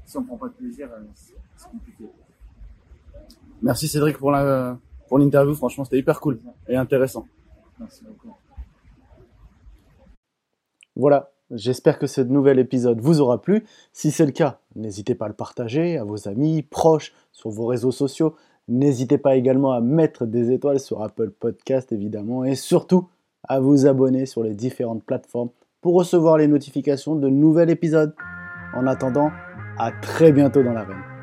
Si 0.04 0.16
on 0.16 0.22
prend 0.22 0.36
pas 0.36 0.48
de 0.48 0.54
plaisir, 0.54 0.88
euh, 0.92 1.02
c'est 1.14 1.68
compliqué. 1.68 2.04
Merci 3.62 3.88
Cédric 3.88 4.18
pour 4.18 4.30
la 4.30 4.78
pour 5.08 5.18
l'interview. 5.18 5.54
Franchement, 5.54 5.84
c'était 5.84 5.98
hyper 5.98 6.20
cool 6.20 6.40
et 6.68 6.76
intéressant. 6.76 7.26
Merci 7.78 8.04
beaucoup. 8.04 8.36
Voilà, 10.96 11.30
J'espère 11.52 12.00
que 12.00 12.08
ce 12.08 12.20
nouvel 12.20 12.58
épisode 12.58 13.00
vous 13.00 13.20
aura 13.20 13.40
plu. 13.40 13.64
Si 13.92 14.10
c'est 14.10 14.26
le 14.26 14.32
cas, 14.32 14.58
n'hésitez 14.74 15.14
pas 15.14 15.26
à 15.26 15.28
le 15.28 15.34
partager 15.34 15.96
à 15.96 16.02
vos 16.02 16.26
amis, 16.26 16.62
proches, 16.62 17.12
sur 17.30 17.50
vos 17.50 17.66
réseaux 17.66 17.92
sociaux. 17.92 18.34
N'hésitez 18.66 19.16
pas 19.16 19.36
également 19.36 19.70
à 19.70 19.80
mettre 19.80 20.26
des 20.26 20.50
étoiles 20.50 20.80
sur 20.80 21.02
Apple 21.02 21.30
Podcast 21.30 21.92
évidemment 21.92 22.44
et 22.44 22.56
surtout 22.56 23.08
à 23.44 23.60
vous 23.60 23.86
abonner 23.86 24.26
sur 24.26 24.42
les 24.42 24.54
différentes 24.54 25.04
plateformes 25.04 25.50
pour 25.80 25.94
recevoir 25.94 26.36
les 26.36 26.48
notifications 26.48 27.14
de 27.14 27.28
nouveaux 27.28 27.60
épisodes. 27.60 28.12
En 28.74 28.88
attendant, 28.88 29.30
à 29.78 29.92
très 29.92 30.32
bientôt 30.32 30.64
dans 30.64 30.72
l'arène. 30.72 31.15